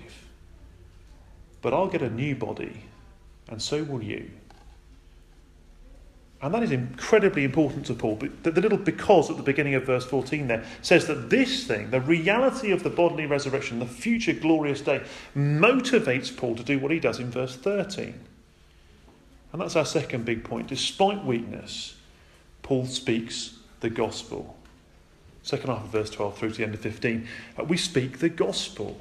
but 1.60 1.74
I'll 1.74 1.88
get 1.88 2.02
a 2.02 2.10
new 2.10 2.34
body 2.34 2.84
and 3.48 3.60
so 3.60 3.82
will 3.84 4.02
you. 4.02 4.30
And 6.40 6.52
that 6.52 6.62
is 6.62 6.72
incredibly 6.72 7.44
important 7.44 7.86
to 7.86 7.94
Paul. 7.94 8.20
The 8.42 8.50
little 8.50 8.76
because 8.76 9.30
at 9.30 9.38
the 9.38 9.42
beginning 9.42 9.74
of 9.76 9.84
verse 9.84 10.04
14 10.04 10.46
there 10.46 10.64
says 10.82 11.06
that 11.06 11.30
this 11.30 11.64
thing, 11.64 11.90
the 11.90 12.02
reality 12.02 12.70
of 12.70 12.82
the 12.82 12.90
bodily 12.90 13.24
resurrection, 13.24 13.78
the 13.78 13.86
future 13.86 14.34
glorious 14.34 14.82
day, 14.82 15.02
motivates 15.34 16.36
Paul 16.36 16.54
to 16.56 16.62
do 16.62 16.78
what 16.78 16.90
he 16.90 17.00
does 17.00 17.18
in 17.18 17.30
verse 17.30 17.56
13. 17.56 18.20
And 19.54 19.60
that's 19.60 19.76
our 19.76 19.84
second 19.84 20.24
big 20.24 20.42
point. 20.42 20.66
Despite 20.66 21.24
weakness, 21.24 21.94
Paul 22.64 22.86
speaks 22.86 23.56
the 23.78 23.88
gospel. 23.88 24.56
Second 25.44 25.70
half 25.70 25.84
of 25.84 25.90
verse 25.90 26.10
12 26.10 26.36
through 26.36 26.50
to 26.50 26.56
the 26.56 26.64
end 26.64 26.74
of 26.74 26.80
15. 26.80 27.28
Uh, 27.56 27.62
we 27.62 27.76
speak 27.76 28.18
the 28.18 28.28
gospel. 28.28 29.00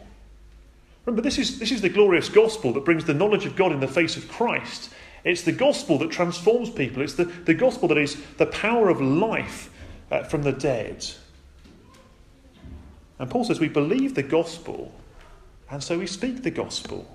Remember, 1.07 1.23
this 1.23 1.39
is, 1.39 1.57
this 1.57 1.71
is 1.71 1.81
the 1.81 1.89
glorious 1.89 2.29
gospel 2.29 2.71
that 2.73 2.85
brings 2.85 3.03
the 3.03 3.15
knowledge 3.15 3.47
of 3.47 3.55
God 3.55 3.71
in 3.71 3.79
the 3.79 3.87
face 3.87 4.15
of 4.15 4.29
Christ. 4.29 4.91
It's 5.23 5.41
the 5.41 5.51
gospel 5.51 5.97
that 5.97 6.11
transforms 6.11 6.69
people. 6.69 7.01
It's 7.01 7.15
the, 7.15 7.25
the 7.25 7.55
gospel 7.55 7.87
that 7.87 7.97
is 7.97 8.21
the 8.37 8.45
power 8.45 8.89
of 8.89 9.01
life 9.01 9.71
uh, 10.11 10.21
from 10.21 10.43
the 10.43 10.51
dead. 10.51 11.03
And 13.17 13.27
Paul 13.27 13.43
says 13.43 13.59
we 13.59 13.69
believe 13.69 14.13
the 14.13 14.21
gospel, 14.21 14.93
and 15.71 15.83
so 15.83 15.97
we 15.97 16.05
speak 16.05 16.43
the 16.43 16.51
gospel. 16.51 17.07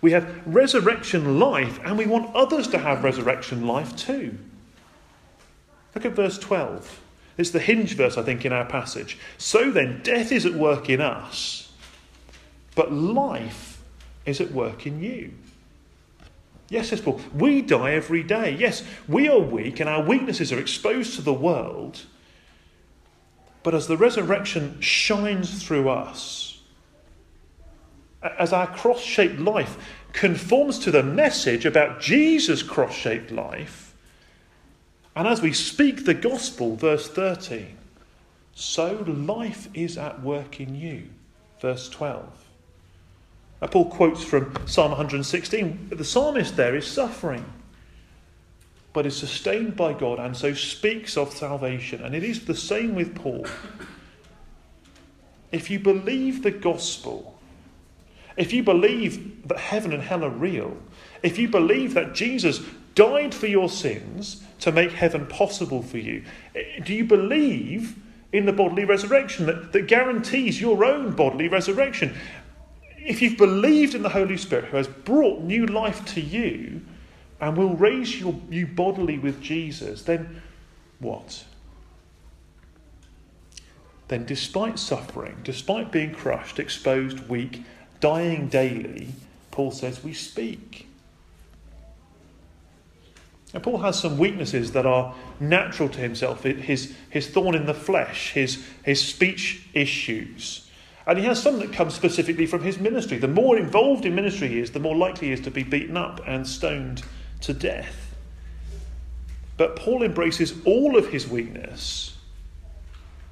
We 0.00 0.12
have 0.12 0.46
resurrection 0.46 1.38
life, 1.38 1.78
and 1.84 1.98
we 1.98 2.06
want 2.06 2.34
others 2.34 2.68
to 2.68 2.78
have 2.78 3.04
resurrection 3.04 3.66
life 3.66 3.94
too. 3.96 4.38
Look 5.94 6.06
at 6.06 6.12
verse 6.12 6.38
12. 6.38 7.00
It's 7.36 7.50
the 7.50 7.58
hinge 7.58 7.94
verse, 7.96 8.16
I 8.16 8.22
think, 8.22 8.44
in 8.44 8.52
our 8.52 8.64
passage. 8.64 9.18
So 9.38 9.70
then, 9.70 10.00
death 10.02 10.32
is 10.32 10.46
at 10.46 10.54
work 10.54 10.88
in 10.88 11.00
us 11.00 11.70
but 12.74 12.92
life 12.92 13.82
is 14.24 14.40
at 14.40 14.52
work 14.52 14.86
in 14.86 15.02
you. 15.02 15.32
Yes, 16.70 16.88
says 16.88 17.00
Paul, 17.02 17.20
we 17.34 17.62
die 17.62 17.92
every 17.92 18.22
day. 18.22 18.56
Yes, 18.58 18.84
we 19.08 19.28
are 19.28 19.38
weak 19.38 19.80
and 19.80 19.90
our 19.90 20.02
weaknesses 20.02 20.50
are 20.50 20.58
exposed 20.58 21.14
to 21.16 21.22
the 21.22 21.34
world. 21.34 22.06
But 23.62 23.74
as 23.74 23.86
the 23.86 23.98
resurrection 23.98 24.80
shines 24.80 25.62
through 25.62 25.90
us, 25.90 26.49
as 28.22 28.52
our 28.52 28.66
cross 28.66 29.00
shaped 29.00 29.38
life 29.38 29.76
conforms 30.12 30.78
to 30.80 30.90
the 30.90 31.02
message 31.02 31.64
about 31.64 32.00
Jesus' 32.00 32.62
cross 32.62 32.94
shaped 32.94 33.30
life, 33.30 33.94
and 35.16 35.26
as 35.26 35.42
we 35.42 35.52
speak 35.52 36.04
the 36.04 36.14
gospel, 36.14 36.76
verse 36.76 37.08
13, 37.08 37.76
so 38.54 39.04
life 39.06 39.68
is 39.74 39.98
at 39.98 40.22
work 40.22 40.60
in 40.60 40.74
you, 40.74 41.08
verse 41.60 41.88
12. 41.88 42.26
Uh, 43.62 43.66
Paul 43.66 43.90
quotes 43.90 44.24
from 44.24 44.54
Psalm 44.66 44.90
116. 44.90 45.90
The 45.90 46.04
psalmist 46.04 46.56
there 46.56 46.74
is 46.74 46.86
suffering, 46.86 47.44
but 48.92 49.06
is 49.06 49.16
sustained 49.16 49.76
by 49.76 49.92
God 49.92 50.18
and 50.18 50.36
so 50.36 50.54
speaks 50.54 51.16
of 51.16 51.32
salvation. 51.32 52.02
And 52.02 52.14
it 52.14 52.24
is 52.24 52.44
the 52.44 52.54
same 52.54 52.94
with 52.94 53.14
Paul. 53.14 53.46
If 55.52 55.70
you 55.70 55.78
believe 55.78 56.42
the 56.42 56.50
gospel, 56.50 57.39
if 58.40 58.52
you 58.52 58.62
believe 58.62 59.46
that 59.48 59.58
heaven 59.58 59.92
and 59.92 60.02
hell 60.02 60.24
are 60.24 60.30
real, 60.30 60.76
if 61.22 61.38
you 61.38 61.48
believe 61.48 61.94
that 61.94 62.14
Jesus 62.14 62.60
died 62.94 63.34
for 63.34 63.46
your 63.46 63.68
sins 63.68 64.42
to 64.60 64.72
make 64.72 64.92
heaven 64.92 65.26
possible 65.26 65.82
for 65.82 65.98
you, 65.98 66.24
eh, 66.54 66.80
do 66.84 66.94
you 66.94 67.04
believe 67.04 67.96
in 68.32 68.46
the 68.46 68.52
bodily 68.52 68.84
resurrection 68.84 69.46
that, 69.46 69.72
that 69.72 69.86
guarantees 69.86 70.60
your 70.60 70.84
own 70.84 71.14
bodily 71.14 71.48
resurrection? 71.48 72.16
if 73.02 73.22
you've 73.22 73.38
believed 73.38 73.94
in 73.94 74.02
the 74.02 74.08
Holy 74.08 74.36
Spirit 74.36 74.66
who 74.66 74.76
has 74.76 74.88
brought 74.88 75.42
new 75.42 75.66
life 75.66 76.04
to 76.14 76.20
you 76.20 76.82
and 77.40 77.56
will 77.56 77.74
raise 77.74 78.20
your, 78.20 78.38
you 78.50 78.66
bodily 78.66 79.18
with 79.18 79.40
Jesus, 79.40 80.02
then 80.02 80.42
what? 80.98 81.44
Then, 84.08 84.26
despite 84.26 84.78
suffering, 84.78 85.38
despite 85.44 85.90
being 85.92 86.12
crushed, 86.12 86.58
exposed, 86.58 87.28
weak, 87.28 87.62
dying 88.00 88.48
daily, 88.48 89.08
Paul 89.50 89.70
says 89.70 90.02
we 90.02 90.12
speak. 90.12 90.86
And 93.52 93.62
Paul 93.62 93.78
has 93.78 93.98
some 93.98 94.16
weaknesses 94.16 94.72
that 94.72 94.86
are 94.86 95.14
natural 95.40 95.88
to 95.88 96.00
himself 96.00 96.44
his, 96.44 96.94
his 97.08 97.28
thorn 97.28 97.54
in 97.54 97.66
the 97.66 97.74
flesh, 97.74 98.32
his, 98.32 98.64
his 98.84 99.02
speech 99.02 99.66
issues, 99.74 100.68
and 101.06 101.18
he 101.18 101.24
has 101.24 101.42
some 101.42 101.58
that 101.58 101.72
come 101.72 101.90
specifically 101.90 102.46
from 102.46 102.62
his 102.62 102.78
ministry. 102.78 103.18
The 103.18 103.26
more 103.26 103.58
involved 103.58 104.04
in 104.04 104.14
ministry 104.14 104.48
he 104.48 104.60
is, 104.60 104.70
the 104.70 104.78
more 104.78 104.94
likely 104.94 105.28
he 105.28 105.32
is 105.32 105.40
to 105.40 105.50
be 105.50 105.64
beaten 105.64 105.96
up 105.96 106.20
and 106.26 106.46
stoned 106.46 107.02
to 107.40 107.52
death. 107.52 108.14
But 109.56 109.76
Paul 109.76 110.04
embraces 110.04 110.54
all 110.64 110.96
of 110.96 111.08
his 111.08 111.26
weakness 111.26 112.16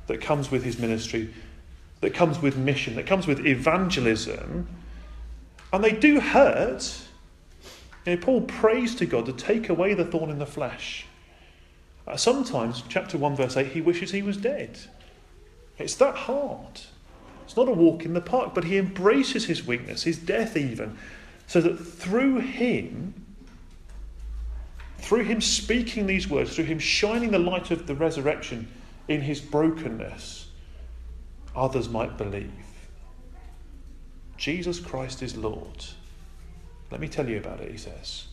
that 0.08 0.20
comes 0.20 0.50
with 0.50 0.64
his 0.64 0.78
ministry, 0.78 1.32
that 2.00 2.14
comes 2.14 2.40
with 2.40 2.56
mission, 2.56 2.94
that 2.96 3.06
comes 3.06 3.26
with 3.26 3.46
evangelism. 3.46 4.68
And 5.72 5.84
they 5.84 5.92
do 5.92 6.20
hurt. 6.20 6.98
You 8.06 8.16
know, 8.16 8.22
Paul 8.22 8.42
prays 8.42 8.94
to 8.96 9.06
God 9.06 9.26
to 9.26 9.32
take 9.32 9.68
away 9.68 9.94
the 9.94 10.04
thorn 10.04 10.30
in 10.30 10.38
the 10.38 10.46
flesh. 10.46 11.06
Uh, 12.06 12.16
sometimes, 12.16 12.82
chapter 12.88 13.18
1, 13.18 13.36
verse 13.36 13.56
8, 13.56 13.66
he 13.66 13.80
wishes 13.80 14.12
he 14.12 14.22
was 14.22 14.36
dead. 14.36 14.78
It's 15.76 15.94
that 15.96 16.14
hard. 16.14 16.80
It's 17.44 17.56
not 17.56 17.68
a 17.68 17.72
walk 17.72 18.04
in 18.04 18.14
the 18.14 18.20
park, 18.20 18.54
but 18.54 18.64
he 18.64 18.78
embraces 18.78 19.46
his 19.46 19.66
weakness, 19.66 20.02
his 20.02 20.18
death 20.18 20.56
even, 20.56 20.96
so 21.46 21.60
that 21.60 21.76
through 21.76 22.38
him, 22.40 23.14
through 24.98 25.24
him 25.24 25.40
speaking 25.40 26.06
these 26.06 26.28
words, 26.28 26.54
through 26.54 26.66
him 26.66 26.78
shining 26.78 27.30
the 27.30 27.38
light 27.38 27.70
of 27.70 27.86
the 27.86 27.94
resurrection 27.94 28.68
in 29.08 29.20
his 29.20 29.40
brokenness, 29.40 30.47
others 31.58 31.88
might 31.88 32.16
believe. 32.16 32.52
Jesus 34.36 34.78
Christ 34.78 35.22
is 35.22 35.36
Lord. 35.36 35.84
Let 36.90 37.00
me 37.00 37.08
tell 37.08 37.28
you 37.28 37.38
about 37.38 37.60
it, 37.60 37.70
he 37.70 37.76
says. 37.76 38.26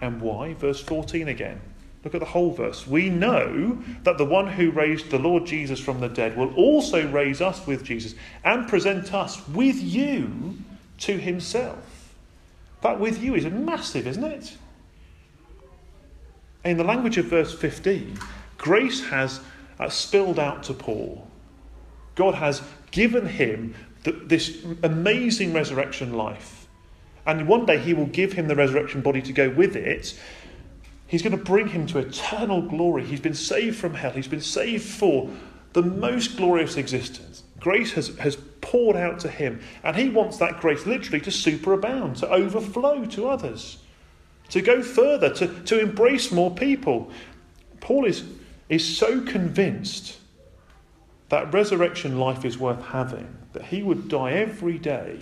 And 0.00 0.20
why? 0.20 0.54
Verse 0.54 0.80
14 0.80 1.28
again. 1.28 1.60
Look 2.04 2.14
at 2.14 2.20
the 2.20 2.26
whole 2.26 2.52
verse. 2.52 2.86
We 2.86 3.08
know 3.08 3.82
that 4.04 4.16
the 4.16 4.24
one 4.24 4.46
who 4.46 4.70
raised 4.70 5.10
the 5.10 5.18
Lord 5.18 5.44
Jesus 5.44 5.80
from 5.80 6.00
the 6.00 6.08
dead 6.08 6.36
will 6.36 6.54
also 6.54 7.08
raise 7.10 7.40
us 7.40 7.66
with 7.66 7.82
Jesus 7.82 8.14
and 8.44 8.68
present 8.68 9.12
us 9.12 9.46
with 9.48 9.82
you 9.82 10.56
to 10.98 11.18
himself. 11.18 12.14
That 12.82 13.00
with 13.00 13.22
you 13.22 13.34
is 13.34 13.44
massive, 13.46 14.06
isn't 14.06 14.24
it? 14.24 14.56
In 16.64 16.76
the 16.76 16.84
language 16.84 17.18
of 17.18 17.26
verse 17.26 17.52
15, 17.52 18.18
grace 18.56 19.04
has 19.06 19.40
uh, 19.80 19.88
spilled 19.88 20.38
out 20.38 20.62
to 20.64 20.74
Paul. 20.74 21.26
God 22.16 22.34
has 22.34 22.62
given 22.90 23.26
him 23.26 23.74
the, 24.02 24.12
this 24.12 24.64
amazing 24.82 25.52
resurrection 25.52 26.14
life. 26.14 26.66
And 27.26 27.46
one 27.46 27.66
day 27.66 27.78
he 27.78 27.94
will 27.94 28.06
give 28.06 28.32
him 28.32 28.48
the 28.48 28.56
resurrection 28.56 29.02
body 29.02 29.22
to 29.22 29.32
go 29.32 29.50
with 29.50 29.76
it. 29.76 30.18
He's 31.06 31.22
going 31.22 31.36
to 31.36 31.44
bring 31.44 31.68
him 31.68 31.86
to 31.88 31.98
eternal 31.98 32.62
glory. 32.62 33.04
He's 33.04 33.20
been 33.20 33.34
saved 33.34 33.76
from 33.76 33.94
hell. 33.94 34.12
He's 34.12 34.28
been 34.28 34.40
saved 34.40 34.84
for 34.84 35.30
the 35.72 35.82
most 35.82 36.36
glorious 36.36 36.76
existence. 36.76 37.42
Grace 37.60 37.92
has, 37.92 38.16
has 38.18 38.36
poured 38.60 38.96
out 38.96 39.20
to 39.20 39.28
him. 39.28 39.60
And 39.82 39.96
he 39.96 40.08
wants 40.08 40.38
that 40.38 40.60
grace 40.60 40.86
literally 40.86 41.20
to 41.20 41.30
superabound, 41.30 42.18
to 42.20 42.30
overflow 42.30 43.04
to 43.04 43.28
others, 43.28 43.78
to 44.50 44.62
go 44.62 44.82
further, 44.82 45.32
to, 45.34 45.48
to 45.64 45.80
embrace 45.80 46.32
more 46.32 46.54
people. 46.54 47.10
Paul 47.80 48.04
is, 48.04 48.24
is 48.68 48.96
so 48.96 49.20
convinced 49.20 50.18
that 51.28 51.52
resurrection 51.52 52.18
life 52.18 52.44
is 52.44 52.58
worth 52.58 52.82
having, 52.86 53.36
that 53.52 53.66
he 53.66 53.82
would 53.82 54.08
die 54.08 54.32
every 54.32 54.78
day 54.78 55.18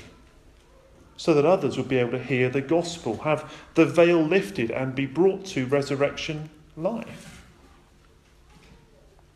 so 1.16 1.32
that 1.34 1.44
others 1.44 1.76
would 1.76 1.88
be 1.88 1.96
able 1.96 2.10
to 2.10 2.22
hear 2.22 2.48
the 2.50 2.60
gospel, 2.60 3.18
have 3.18 3.52
the 3.74 3.86
veil 3.86 4.20
lifted, 4.20 4.70
and 4.70 4.94
be 4.94 5.06
brought 5.06 5.44
to 5.44 5.64
resurrection 5.66 6.50
life. 6.76 7.42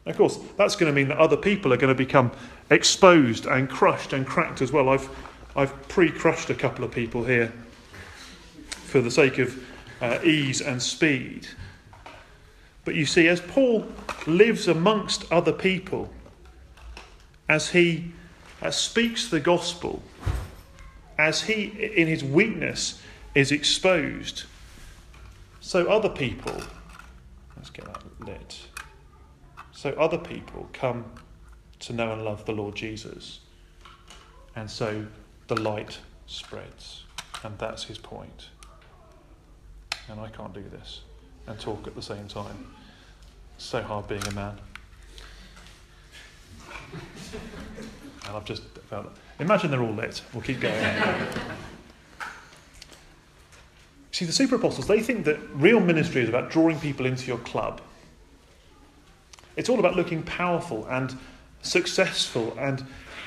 Of 0.07 0.17
course, 0.17 0.39
that's 0.57 0.75
going 0.75 0.93
to 0.93 0.97
mean 0.97 1.09
that 1.09 1.19
other 1.19 1.37
people 1.37 1.73
are 1.73 1.77
going 1.77 1.95
to 1.95 1.99
become 1.99 2.33
exposed 2.71 3.47
and 3.47 3.69
crushed 3.69 4.13
and 4.13 4.27
cracked 4.27 4.63
as 4.63 4.73
well. 4.73 4.89
I've, 4.89 5.09
I've 5.55 5.89
pre 5.89 6.11
crushed 6.11 6.51
a 6.51 6.55
couple 6.55 6.85
of 6.85 6.91
people 6.91 7.25
here 7.25 7.53
for 8.69 9.01
the 9.01 9.11
sake 9.11 9.39
of 9.39 9.63
uh, 10.01 10.19
ease 10.25 10.61
and 10.61 10.83
speed. 10.83 11.47
But 12.85 12.95
you 12.95 13.05
see, 13.05 13.29
as 13.29 13.41
Paul 13.41 13.87
lives 14.27 14.67
amongst 14.67 15.31
other 15.31 15.53
people, 15.53 16.11
as 17.49 17.71
he 17.71 18.13
uh, 18.63 18.71
speaks 18.71 19.29
the 19.29 19.41
gospel, 19.41 20.03
as 21.19 21.43
he, 21.43 21.65
in 21.65 22.07
his 22.07 22.23
weakness, 22.23 23.01
is 23.35 23.53
exposed, 23.53 24.45
so 25.61 25.87
other 25.87 26.09
people, 26.09 26.61
let's 27.57 27.71
get 27.71 27.85
that 27.87 28.03
lit, 28.21 28.59
so 29.73 29.91
other 29.91 30.19
people 30.19 30.69
come 30.73 31.05
to 31.81 31.93
know 31.93 32.13
and 32.13 32.25
love 32.25 32.45
the 32.45 32.53
Lord 32.53 32.75
Jesus. 32.75 33.41
And 34.57 34.71
so 34.71 35.07
the 35.47 35.61
light 35.61 35.99
spreads. 36.27 37.05
And 37.45 37.57
that's 37.59 37.85
his 37.85 37.99
point. 37.99 38.49
And 40.09 40.19
I 40.21 40.29
can't 40.31 40.53
do 40.53 40.65
this 40.71 41.03
and 41.47 41.59
talk 41.61 41.87
at 41.87 41.95
the 41.95 42.03
same 42.03 42.27
time. 42.27 42.75
It's 43.55 43.65
so 43.65 43.83
hard 43.83 44.09
being 44.09 44.27
a 44.27 44.33
man. 44.33 44.59
And 48.27 48.37
I've 48.37 48.45
just 48.45 48.63
felt. 48.91 49.07
Imagine 49.39 49.71
they're 49.71 49.83
all 49.83 49.95
lit. 49.95 50.21
We'll 50.35 50.43
keep 50.43 50.61
going. 50.61 50.75
See, 54.13 54.27
the 54.27 54.33
super 54.33 54.57
apostles, 54.57 54.87
they 54.87 55.01
think 55.01 55.25
that 55.25 55.39
real 55.55 55.81
ministry 55.81 56.23
is 56.23 56.29
about 56.29 56.51
drawing 56.51 56.79
people 56.79 57.07
into 57.07 57.27
your 57.27 57.39
club. 57.39 57.81
It's 59.57 59.71
all 59.71 59.79
about 59.79 59.97
looking 59.97 60.23
powerful 60.25 60.87
and 60.91 61.17
successful. 61.63 62.55
And 62.59 62.85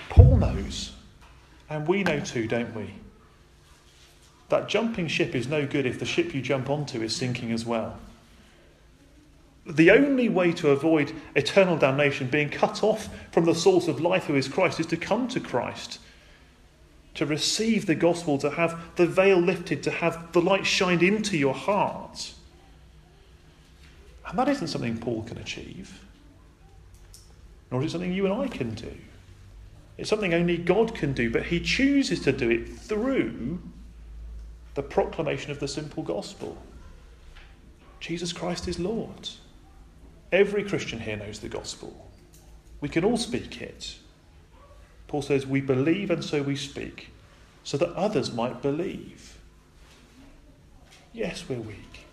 Paul 0.10 0.38
knows, 0.38 0.92
and 1.70 1.88
we 1.88 2.04
know 2.04 2.20
too, 2.20 2.48
don't 2.48 2.76
we? 2.76 2.94
That 4.50 4.68
jumping 4.68 5.08
ship 5.08 5.34
is 5.34 5.48
no 5.48 5.66
good 5.66 5.86
if 5.86 5.98
the 5.98 6.06
ship 6.06 6.36
you 6.36 6.42
jump 6.42 6.70
onto 6.70 7.02
is 7.02 7.16
sinking 7.16 7.52
as 7.52 7.66
well. 7.66 7.98
The 9.66 9.92
only 9.92 10.28
way 10.28 10.52
to 10.54 10.70
avoid 10.70 11.14
eternal 11.36 11.78
damnation, 11.78 12.28
being 12.28 12.50
cut 12.50 12.84
off 12.84 13.10
from 13.32 13.46
the 13.46 13.54
source 13.54 13.88
of 13.88 14.02
life 14.02 14.26
who 14.26 14.36
is 14.36 14.48
Christ, 14.48 14.80
is 14.80 14.88
to 14.88 14.98
come 14.98 15.28
to 15.30 15.40
Christ, 15.40 16.00
to 17.14 17.26
receive 17.26 17.86
the 17.86 17.96
gospel, 17.96 18.38
to 18.40 18.50
have 18.50 18.82
the 18.96 19.06
veil 19.06 19.38
lifted, 19.38 19.84
to 19.84 19.92
have 19.92 20.32
the 20.32 20.42
light 20.42 20.66
shined 20.66 21.04
into 21.04 21.38
your 21.38 21.54
heart. 21.54 22.34
And 24.28 24.40
that 24.40 24.50
isn't 24.50 24.68
something 24.68 24.98
Paul 24.98 25.24
can 25.24 25.38
achieve, 25.38 26.04
nor 27.70 27.82
is 27.82 27.88
it 27.88 27.92
something 27.92 28.14
you 28.14 28.26
and 28.26 28.42
I 28.42 28.48
can 28.48 28.74
do. 28.74 28.92
It's 29.98 30.10
something 30.10 30.34
only 30.34 30.58
God 30.58 30.96
can 30.96 31.14
do, 31.14 31.30
but 31.30 31.44
He 31.44 31.60
chooses 31.60 32.22
to 32.22 32.32
do 32.32 32.50
it 32.50 32.68
through 32.68 33.62
the 34.74 34.82
proclamation 34.82 35.52
of 35.52 35.60
the 35.60 35.68
simple 35.68 36.02
gospel. 36.02 36.58
Jesus 38.00 38.34
Christ 38.34 38.68
is 38.68 38.80
Lord. 38.80 39.30
Every 40.32 40.64
Christian 40.64 41.00
here 41.00 41.18
knows 41.18 41.40
the 41.40 41.50
gospel. 41.50 42.10
We 42.80 42.90
can 42.90 43.04
all 43.04 43.18
speak 43.18 43.62
it. 43.62 43.98
Paul 45.08 45.22
says, 45.22 45.46
We 45.46 45.62
believe 45.62 46.10
and 46.10 46.24
so 46.24 46.42
we 46.42 46.56
speak, 46.56 47.10
so 47.64 47.78
that 47.78 47.94
others 47.94 48.32
might 48.32 48.62
believe. 48.62 49.38
Yes, 51.14 51.44
we're 51.50 51.60
weak, 51.60 52.06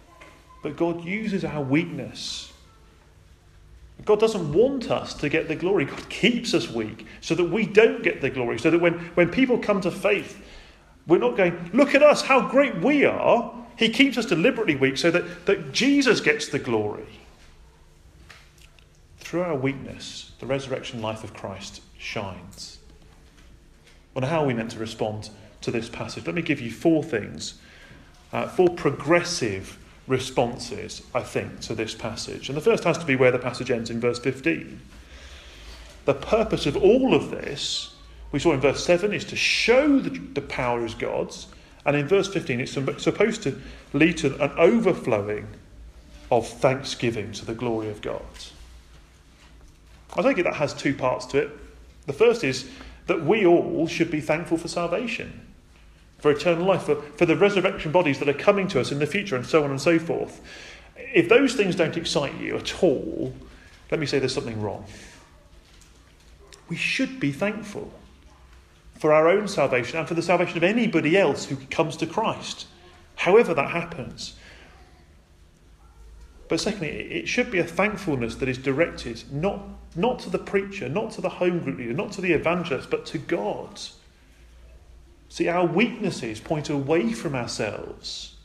but 0.63 0.77
God 0.77 1.05
uses 1.05 1.45
our 1.45 1.63
weakness. 1.63 2.53
God 4.05 4.21
doesn't 4.21 4.53
want 4.53 4.91
us 4.91 5.15
to 5.15 5.29
get 5.29 5.49
the 5.49 5.57
glory. 5.57 5.85
God 5.85 6.09
keeps 6.09 6.55
us 6.55 6.71
weak 6.71 7.07
so 7.21 7.35
that 7.35 7.45
we 7.45 7.67
don't 7.67 8.03
get 8.03 8.21
the 8.21 8.31
glory. 8.31 8.59
So 8.59 8.71
that 8.71 8.81
when, 8.81 8.95
when 9.15 9.29
people 9.29 9.59
come 9.59 9.81
to 9.81 9.91
faith, 9.91 10.41
we're 11.07 11.19
not 11.19 11.37
going, 11.37 11.71
look 11.73 11.95
at 11.95 12.03
us, 12.03 12.23
how 12.23 12.49
great 12.49 12.77
we 12.81 13.05
are. 13.05 13.53
He 13.77 13.89
keeps 13.89 14.17
us 14.17 14.27
deliberately 14.27 14.77
weak 14.77 14.99
so 14.99 15.11
that, 15.11 15.47
that 15.47 15.73
Jesus 15.73 16.21
gets 16.21 16.49
the 16.49 16.59
glory. 16.59 17.07
Through 19.29 19.43
our 19.43 19.57
weakness, 19.57 20.33
the 20.39 20.47
resurrection 20.47 21.03
life 21.03 21.23
of 21.23 21.35
Christ 21.35 21.83
shines. 21.99 22.79
Well, 24.15 24.25
how 24.25 24.41
are 24.41 24.47
we 24.47 24.55
meant 24.55 24.71
to 24.71 24.79
respond 24.79 25.29
to 25.61 25.71
this 25.71 25.87
passage? 25.87 26.25
Let 26.25 26.35
me 26.35 26.41
give 26.41 26.63
you 26.63 26.71
four 26.71 27.05
things, 27.05 27.61
uh, 28.33 28.49
four 28.49 28.71
progressive 28.71 29.79
responses, 30.07 31.03
I 31.15 31.21
think, 31.21 31.61
to 31.61 31.75
this 31.75 31.95
passage. 31.95 32.49
And 32.49 32.57
the 32.57 32.63
first 32.63 32.85
has 32.85 32.97
to 32.97 33.05
be 33.05 33.17
where 33.17 33.31
the 33.31 33.39
passage 33.39 33.71
ends 33.71 33.91
in 33.91 34.01
verse 34.01 34.19
15. 34.19 34.81
The 36.07 36.15
purpose 36.15 36.65
of 36.65 36.79
all 36.79 37.13
of 37.13 37.31
this, 37.31 37.95
we 38.33 38.39
saw 38.39 38.55
in 38.55 38.61
verse 38.61 38.83
7, 38.83 39.13
is 39.13 39.27
to 39.27 39.37
show 39.37 39.99
the, 39.99 40.09
the 40.09 40.41
power 40.41 40.87
is 40.87 40.95
God's. 40.95 41.49
And 41.85 41.95
in 41.95 42.09
verse 42.09 42.29
15, 42.29 42.63
it's 42.63 42.73
supposed 42.73 43.43
to 43.43 43.61
lead 43.93 44.17
to 44.17 44.43
an 44.43 44.53
overflowing 44.57 45.49
of 46.31 46.49
thanksgiving 46.49 47.33
to 47.33 47.45
the 47.45 47.55
glory 47.55 47.91
of 47.91 48.01
God. 48.01 48.23
I 50.17 50.23
take 50.23 50.39
it 50.39 50.45
that 50.45 50.55
has 50.55 50.75
two 50.75 50.95
parts 50.95 51.27
to 51.27 51.39
it. 51.39 51.51
The 52.07 52.13
first 52.13 52.43
is 52.45 52.69
that 53.07 53.25
we 53.25 53.47
all 53.47 53.87
should 53.87 54.11
be 54.11 54.21
thankful 54.21 54.59
for 54.59 54.69
salvation, 54.69 55.47
for 56.19 56.31
eternal 56.31 56.67
life, 56.67 56.83
for, 56.83 56.97
for 56.97 57.27
the 57.27 57.37
resurrection 57.37 57.93
bodies 57.93 58.19
that 58.19 58.29
are 58.29 58.35
coming 58.35 58.69
to 58.69 58.81
us 58.81 58.93
in 58.93 58.99
the 58.99 59.07
future, 59.07 59.37
and 59.37 59.47
so 59.47 59.65
on 59.65 59.71
and 59.71 59.81
so 59.81 59.99
forth. 59.99 60.41
If 60.97 61.29
those 61.29 61.55
things 61.55 61.77
don't 61.77 61.97
excite 61.97 62.39
you 62.39 62.57
at 62.57 62.83
all, 62.83 63.35
let 63.91 64.01
me 64.01 64.07
say 64.07 64.19
there's 64.19 64.35
something 64.35 64.61
wrong. 64.61 64.85
We 66.69 66.77
should 66.77 67.19
be 67.19 67.33
thankful 67.33 67.93
for 68.99 69.13
our 69.13 69.29
own 69.29 69.49
salvation 69.49 69.99
and 69.99 70.09
for 70.09 70.15
the 70.15 70.23
salvation 70.23 70.57
of 70.57 70.65
anybody 70.65 71.17
else 71.17 71.47
who 71.47 71.57
comes 71.71 71.97
to 71.99 72.07
Christ, 72.07 72.67
however 73.17 73.55
that 73.55 73.71
happens. 73.71 74.35
But 76.49 76.61
secondly, 76.61 76.89
it 76.89 77.29
should 77.29 77.51
be 77.51 77.59
a 77.59 77.65
thankfulness 77.65 78.37
that 78.37 78.49
is 78.49 78.59
directed 78.59 79.23
not, 79.31 79.63
not 79.95 80.19
to 80.21 80.31
the 80.31 80.39
preacher, 80.39 80.89
not 80.89 81.11
to 81.13 81.21
the 81.21 81.29
home 81.29 81.61
group 81.61 81.79
leader, 81.79 81.93
not 81.93 82.13
to 82.13 82.21
the 82.21 82.33
evangelist, 82.33 82.91
but 82.91 83.05
to 83.07 83.19
God. 83.19 83.81
See, 85.29 85.49
our 85.49 85.67
weaknesses 85.67 86.41
point 86.41 86.71
away 86.71 87.13
from 87.13 87.35
ourselves 87.35 88.37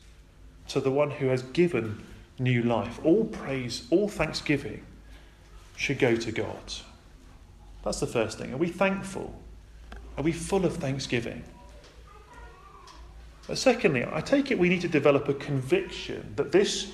to 0.67 0.81
the 0.81 0.91
one 0.91 1.11
who 1.11 1.27
has 1.27 1.43
given 1.43 2.03
new 2.39 2.63
life. 2.63 2.99
All 3.05 3.23
praise, 3.23 3.87
all 3.89 4.09
thanksgiving 4.09 4.83
should 5.77 5.99
go 5.99 6.15
to 6.17 6.31
God. 6.31 6.73
That's 7.83 7.99
the 7.99 8.07
first 8.07 8.37
thing. 8.37 8.53
Are 8.53 8.57
we 8.57 8.67
thankful? 8.67 9.33
Are 10.17 10.23
we 10.23 10.31
full 10.31 10.65
of 10.65 10.75
thanksgiving? 10.75 11.43
But 13.47 13.57
secondly, 13.57 14.05
I 14.09 14.21
take 14.21 14.51
it 14.51 14.59
we 14.59 14.69
need 14.69 14.81
to 14.81 14.87
develop 14.87 15.27
a 15.27 15.33
conviction 15.33 16.33
that 16.35 16.51
this 16.51 16.91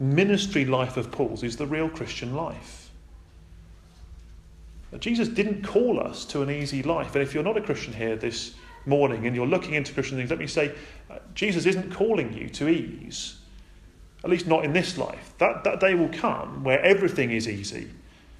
ministry 0.00 0.64
life 0.64 0.96
of 0.96 1.12
Paul's 1.12 1.42
is 1.42 1.56
the 1.56 1.66
real 1.66 1.88
Christian 1.88 2.34
life. 2.34 2.90
Jesus 4.98 5.28
didn't 5.28 5.62
call 5.62 6.00
us 6.00 6.24
to 6.26 6.42
an 6.42 6.50
easy 6.50 6.82
life. 6.82 7.14
And 7.14 7.22
if 7.22 7.32
you're 7.32 7.44
not 7.44 7.56
a 7.56 7.60
Christian 7.60 7.92
here 7.92 8.16
this 8.16 8.54
morning 8.86 9.26
and 9.26 9.36
you're 9.36 9.46
looking 9.46 9.74
into 9.74 9.92
Christian 9.92 10.16
things, 10.16 10.30
let 10.30 10.38
me 10.38 10.48
say 10.48 10.74
uh, 11.08 11.18
Jesus 11.34 11.66
isn't 11.66 11.92
calling 11.92 12.32
you 12.32 12.48
to 12.48 12.68
ease. 12.68 13.36
At 14.24 14.30
least 14.30 14.46
not 14.46 14.64
in 14.64 14.72
this 14.72 14.98
life. 14.98 15.32
That, 15.38 15.62
that 15.64 15.78
day 15.78 15.94
will 15.94 16.08
come 16.08 16.64
where 16.64 16.80
everything 16.82 17.30
is 17.30 17.48
easy. 17.48 17.90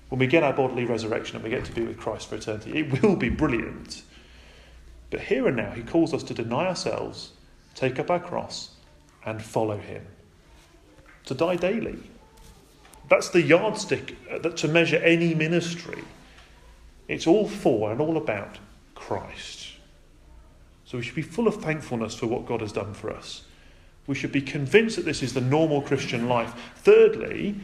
When 0.08 0.18
we 0.18 0.26
get 0.26 0.42
our 0.42 0.52
bodily 0.52 0.84
resurrection 0.84 1.36
and 1.36 1.44
we 1.44 1.50
get 1.50 1.64
to 1.66 1.72
be 1.72 1.82
with 1.82 1.98
Christ 1.98 2.28
for 2.28 2.34
eternity, 2.34 2.78
it 2.80 3.00
will 3.00 3.14
be 3.14 3.28
brilliant. 3.28 4.02
But 5.10 5.20
here 5.20 5.46
and 5.46 5.56
now, 5.56 5.70
he 5.70 5.82
calls 5.82 6.12
us 6.12 6.24
to 6.24 6.34
deny 6.34 6.66
ourselves, 6.66 7.30
take 7.74 7.98
up 8.00 8.10
our 8.10 8.18
cross, 8.18 8.70
and 9.24 9.40
follow 9.40 9.76
him. 9.76 10.04
To 11.26 11.34
die 11.34 11.56
daily. 11.56 11.98
That's 13.08 13.28
the 13.28 13.42
yardstick 13.42 14.16
uh, 14.30 14.38
to 14.38 14.68
measure 14.68 14.96
any 14.96 15.34
ministry. 15.34 16.02
It's 17.08 17.26
all 17.26 17.48
for 17.48 17.90
and 17.90 18.00
all 18.00 18.16
about 18.16 18.58
Christ. 18.94 19.72
So 20.84 20.98
we 20.98 21.04
should 21.04 21.14
be 21.14 21.22
full 21.22 21.48
of 21.48 21.56
thankfulness 21.56 22.14
for 22.14 22.26
what 22.26 22.46
God 22.46 22.60
has 22.60 22.72
done 22.72 22.94
for 22.94 23.10
us. 23.10 23.42
We 24.06 24.14
should 24.14 24.32
be 24.32 24.42
convinced 24.42 24.96
that 24.96 25.04
this 25.04 25.22
is 25.22 25.34
the 25.34 25.40
normal 25.40 25.82
Christian 25.82 26.28
life. 26.28 26.52
Thirdly, 26.76 27.54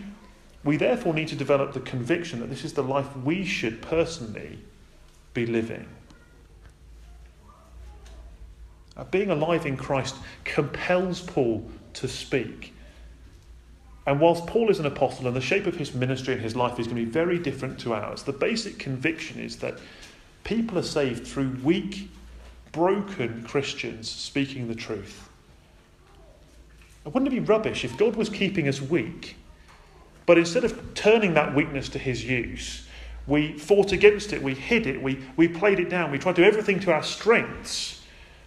we 0.62 0.77
therefore 0.77 1.14
need 1.14 1.29
to 1.29 1.37
develop 1.37 1.73
the 1.73 1.81
conviction 1.81 2.40
that 2.40 2.51
this 2.51 2.64
is 2.64 2.73
the 2.73 2.83
life 2.83 3.16
we 3.19 3.45
should 3.45 3.81
personally 3.83 4.59
be 5.35 5.47
living. 5.47 5.87
Uh, 8.97 9.05
being 9.05 9.31
alive 9.31 9.66
in 9.66 9.77
Christ 9.77 10.16
compels 10.45 11.21
Paul 11.21 11.69
to 11.95 12.09
speak. 12.09 12.75
And 14.07 14.21
whilst 14.21 14.47
Paul 14.47 14.71
is 14.71 14.79
an 14.79 14.87
apostle 14.87 15.27
and 15.27 15.35
the 15.35 15.40
shape 15.40 15.66
of 15.66 15.77
his 15.77 15.95
ministry 15.95 16.35
and 16.35 16.42
his 16.42 16.55
life 16.55 16.79
is 16.79 16.87
going 16.87 16.97
to 16.97 17.05
be 17.05 17.11
very 17.11 17.38
different 17.38 17.79
to 17.81 17.92
ours, 17.92 18.23
the 18.23 18.33
basic 18.33 18.79
conviction 18.79 19.40
is 19.40 19.57
that 19.57 19.79
people 20.45 20.79
are 20.79 20.83
saved 20.83 21.27
through 21.27 21.59
weak, 21.64 22.09
broken 22.71 23.42
Christians 23.42 24.09
speaking 24.09 24.69
the 24.69 24.75
truth. 24.75 25.29
wouldn't 27.05 27.27
it 27.27 27.31
be 27.31 27.40
rubbish 27.40 27.85
if 27.85 27.97
God 27.97 28.14
was 28.14 28.29
keeping 28.29 28.69
us 28.69 28.81
weak, 28.81 29.37
but 30.25 30.38
instead 30.38 30.64
of 30.64 30.95
turning 30.95 31.35
that 31.35 31.55
weakness 31.55 31.88
to 31.90 31.99
his 31.99 32.25
use, 32.25 32.87
we 33.27 33.59
fought 33.59 33.90
against 33.90 34.33
it, 34.33 34.40
we 34.40 34.55
hid 34.55 34.87
it, 34.87 35.03
we, 35.03 35.21
we 35.37 35.49
played 35.49 35.81
it 35.81 35.90
down, 35.90 36.12
we 36.12 36.19
tried 36.19 36.37
to 36.37 36.42
do 36.42 36.49
everything 36.49 36.79
to 36.81 36.92
our 36.92 37.03
strengths 37.03 37.97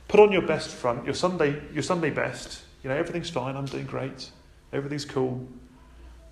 Put 0.10 0.20
on 0.20 0.32
your 0.32 0.42
best 0.42 0.70
front, 0.70 1.06
your 1.06 1.14
Sunday, 1.14 1.62
your 1.72 1.84
Sunday 1.84 2.10
best. 2.10 2.64
You 2.84 2.90
know, 2.90 2.96
everything's 2.96 3.30
fine, 3.30 3.56
I'm 3.56 3.66
doing 3.66 3.86
great, 3.86 4.32
everything's 4.74 5.06
cool. 5.06 5.48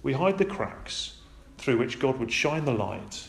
We 0.03 0.13
hide 0.13 0.37
the 0.37 0.45
cracks 0.45 1.17
through 1.57 1.77
which 1.77 1.99
God 1.99 2.17
would 2.19 2.31
shine 2.31 2.65
the 2.65 2.73
light. 2.73 3.27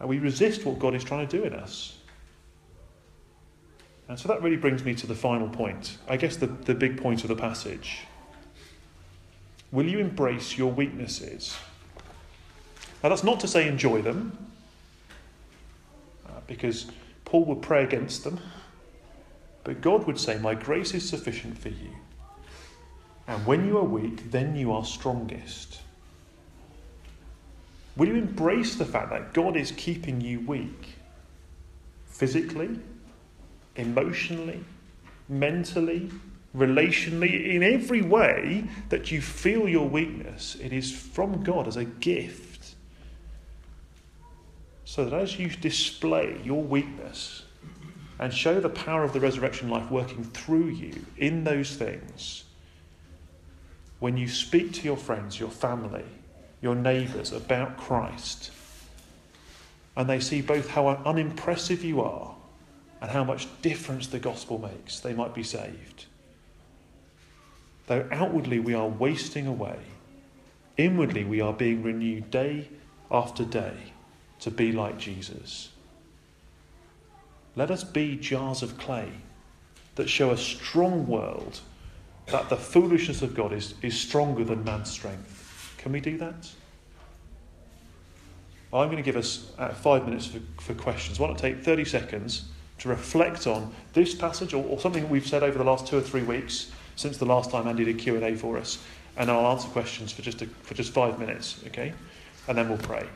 And 0.00 0.08
we 0.08 0.18
resist 0.18 0.64
what 0.64 0.78
God 0.78 0.94
is 0.94 1.04
trying 1.04 1.26
to 1.26 1.38
do 1.38 1.44
in 1.44 1.52
us. 1.54 1.98
And 4.08 4.18
so 4.18 4.28
that 4.28 4.42
really 4.42 4.56
brings 4.56 4.84
me 4.84 4.94
to 4.94 5.06
the 5.06 5.14
final 5.14 5.48
point. 5.48 5.98
I 6.08 6.16
guess 6.16 6.36
the, 6.36 6.46
the 6.46 6.74
big 6.74 7.00
point 7.00 7.22
of 7.22 7.28
the 7.28 7.36
passage. 7.36 8.00
Will 9.72 9.86
you 9.86 9.98
embrace 9.98 10.56
your 10.56 10.70
weaknesses? 10.70 11.56
Now, 13.02 13.08
that's 13.08 13.24
not 13.24 13.40
to 13.40 13.48
say 13.48 13.68
enjoy 13.68 14.02
them, 14.02 14.50
uh, 16.26 16.40
because 16.46 16.86
Paul 17.24 17.44
would 17.46 17.62
pray 17.62 17.82
against 17.84 18.24
them, 18.24 18.38
but 19.64 19.80
God 19.80 20.06
would 20.06 20.18
say, 20.18 20.38
My 20.38 20.54
grace 20.54 20.94
is 20.94 21.08
sufficient 21.08 21.58
for 21.58 21.68
you. 21.68 21.90
And 23.28 23.44
when 23.46 23.66
you 23.66 23.78
are 23.78 23.84
weak, 23.84 24.30
then 24.30 24.56
you 24.56 24.72
are 24.72 24.84
strongest. 24.84 25.80
Will 27.96 28.08
you 28.08 28.16
embrace 28.16 28.76
the 28.76 28.84
fact 28.84 29.10
that 29.10 29.32
God 29.32 29.56
is 29.56 29.72
keeping 29.72 30.20
you 30.20 30.40
weak? 30.40 30.94
Physically, 32.06 32.78
emotionally, 33.74 34.64
mentally, 35.28 36.10
relationally, 36.56 37.54
in 37.54 37.62
every 37.62 38.02
way 38.02 38.64
that 38.90 39.10
you 39.10 39.20
feel 39.20 39.68
your 39.68 39.88
weakness, 39.88 40.56
it 40.60 40.72
is 40.72 40.92
from 40.92 41.42
God 41.42 41.66
as 41.66 41.76
a 41.76 41.84
gift 41.84 42.56
so 44.86 45.04
that 45.04 45.20
as 45.20 45.38
you 45.38 45.50
display 45.50 46.40
your 46.42 46.62
weakness 46.62 47.42
and 48.18 48.32
show 48.32 48.60
the 48.60 48.68
power 48.68 49.02
of 49.02 49.12
the 49.12 49.20
resurrection 49.20 49.68
life 49.68 49.90
working 49.90 50.24
through 50.24 50.68
you 50.68 51.04
in 51.18 51.44
those 51.44 51.74
things, 51.76 52.44
when 53.98 54.16
you 54.16 54.28
speak 54.28 54.72
to 54.74 54.82
your 54.82 54.96
friends, 54.96 55.40
your 55.40 55.50
family, 55.50 56.04
your 56.60 56.74
neighbours 56.74 57.32
about 57.32 57.76
Christ, 57.76 58.50
and 59.96 60.08
they 60.08 60.20
see 60.20 60.42
both 60.42 60.68
how 60.68 60.88
unimpressive 60.88 61.82
you 61.82 62.02
are 62.02 62.34
and 63.00 63.10
how 63.10 63.24
much 63.24 63.48
difference 63.62 64.06
the 64.06 64.18
gospel 64.18 64.58
makes, 64.58 65.00
they 65.00 65.14
might 65.14 65.34
be 65.34 65.42
saved. 65.42 66.06
Though 67.86 68.06
outwardly 68.10 68.58
we 68.58 68.74
are 68.74 68.88
wasting 68.88 69.46
away, 69.46 69.78
inwardly 70.76 71.24
we 71.24 71.40
are 71.40 71.52
being 71.52 71.82
renewed 71.82 72.30
day 72.30 72.68
after 73.10 73.44
day 73.44 73.92
to 74.40 74.50
be 74.50 74.72
like 74.72 74.98
Jesus. 74.98 75.70
Let 77.54 77.70
us 77.70 77.84
be 77.84 78.16
jars 78.16 78.62
of 78.62 78.76
clay 78.76 79.10
that 79.94 80.10
show 80.10 80.30
a 80.30 80.36
strong 80.36 81.06
world 81.06 81.60
that 82.28 82.48
the 82.48 82.56
foolishness 82.56 83.22
of 83.22 83.34
God 83.34 83.52
is, 83.52 83.74
is 83.82 83.98
stronger 83.98 84.44
than 84.44 84.64
man's 84.64 84.90
strength. 84.90 85.74
Can 85.78 85.92
we 85.92 86.00
do 86.00 86.18
that? 86.18 86.50
I'm 88.72 88.88
going 88.88 88.96
to 88.96 89.02
give 89.02 89.16
us 89.16 89.52
uh, 89.58 89.68
five 89.68 90.04
minutes 90.04 90.26
for, 90.26 90.40
for 90.60 90.74
questions. 90.74 91.20
Why 91.20 91.28
not 91.28 91.38
take 91.38 91.62
30 91.62 91.84
seconds 91.84 92.46
to 92.78 92.88
reflect 92.88 93.46
on 93.46 93.72
this 93.92 94.14
passage 94.14 94.52
or, 94.54 94.64
or 94.64 94.78
something 94.78 95.08
we've 95.08 95.26
said 95.26 95.42
over 95.42 95.56
the 95.56 95.64
last 95.64 95.86
two 95.86 95.96
or 95.96 96.00
three 96.00 96.22
weeks 96.22 96.70
since 96.96 97.16
the 97.18 97.26
last 97.26 97.50
time 97.50 97.68
Andy 97.68 97.84
did 97.84 97.98
Q&A 97.98 98.34
for 98.34 98.58
us. 98.58 98.78
And 99.16 99.30
I'll 99.30 99.46
answer 99.46 99.68
questions 99.68 100.12
for 100.12 100.22
just, 100.22 100.42
a, 100.42 100.46
for 100.46 100.74
just 100.74 100.92
five 100.92 101.18
minutes, 101.18 101.62
okay? 101.68 101.92
And 102.48 102.58
then 102.58 102.68
we'll 102.68 102.78
pray. 102.78 103.06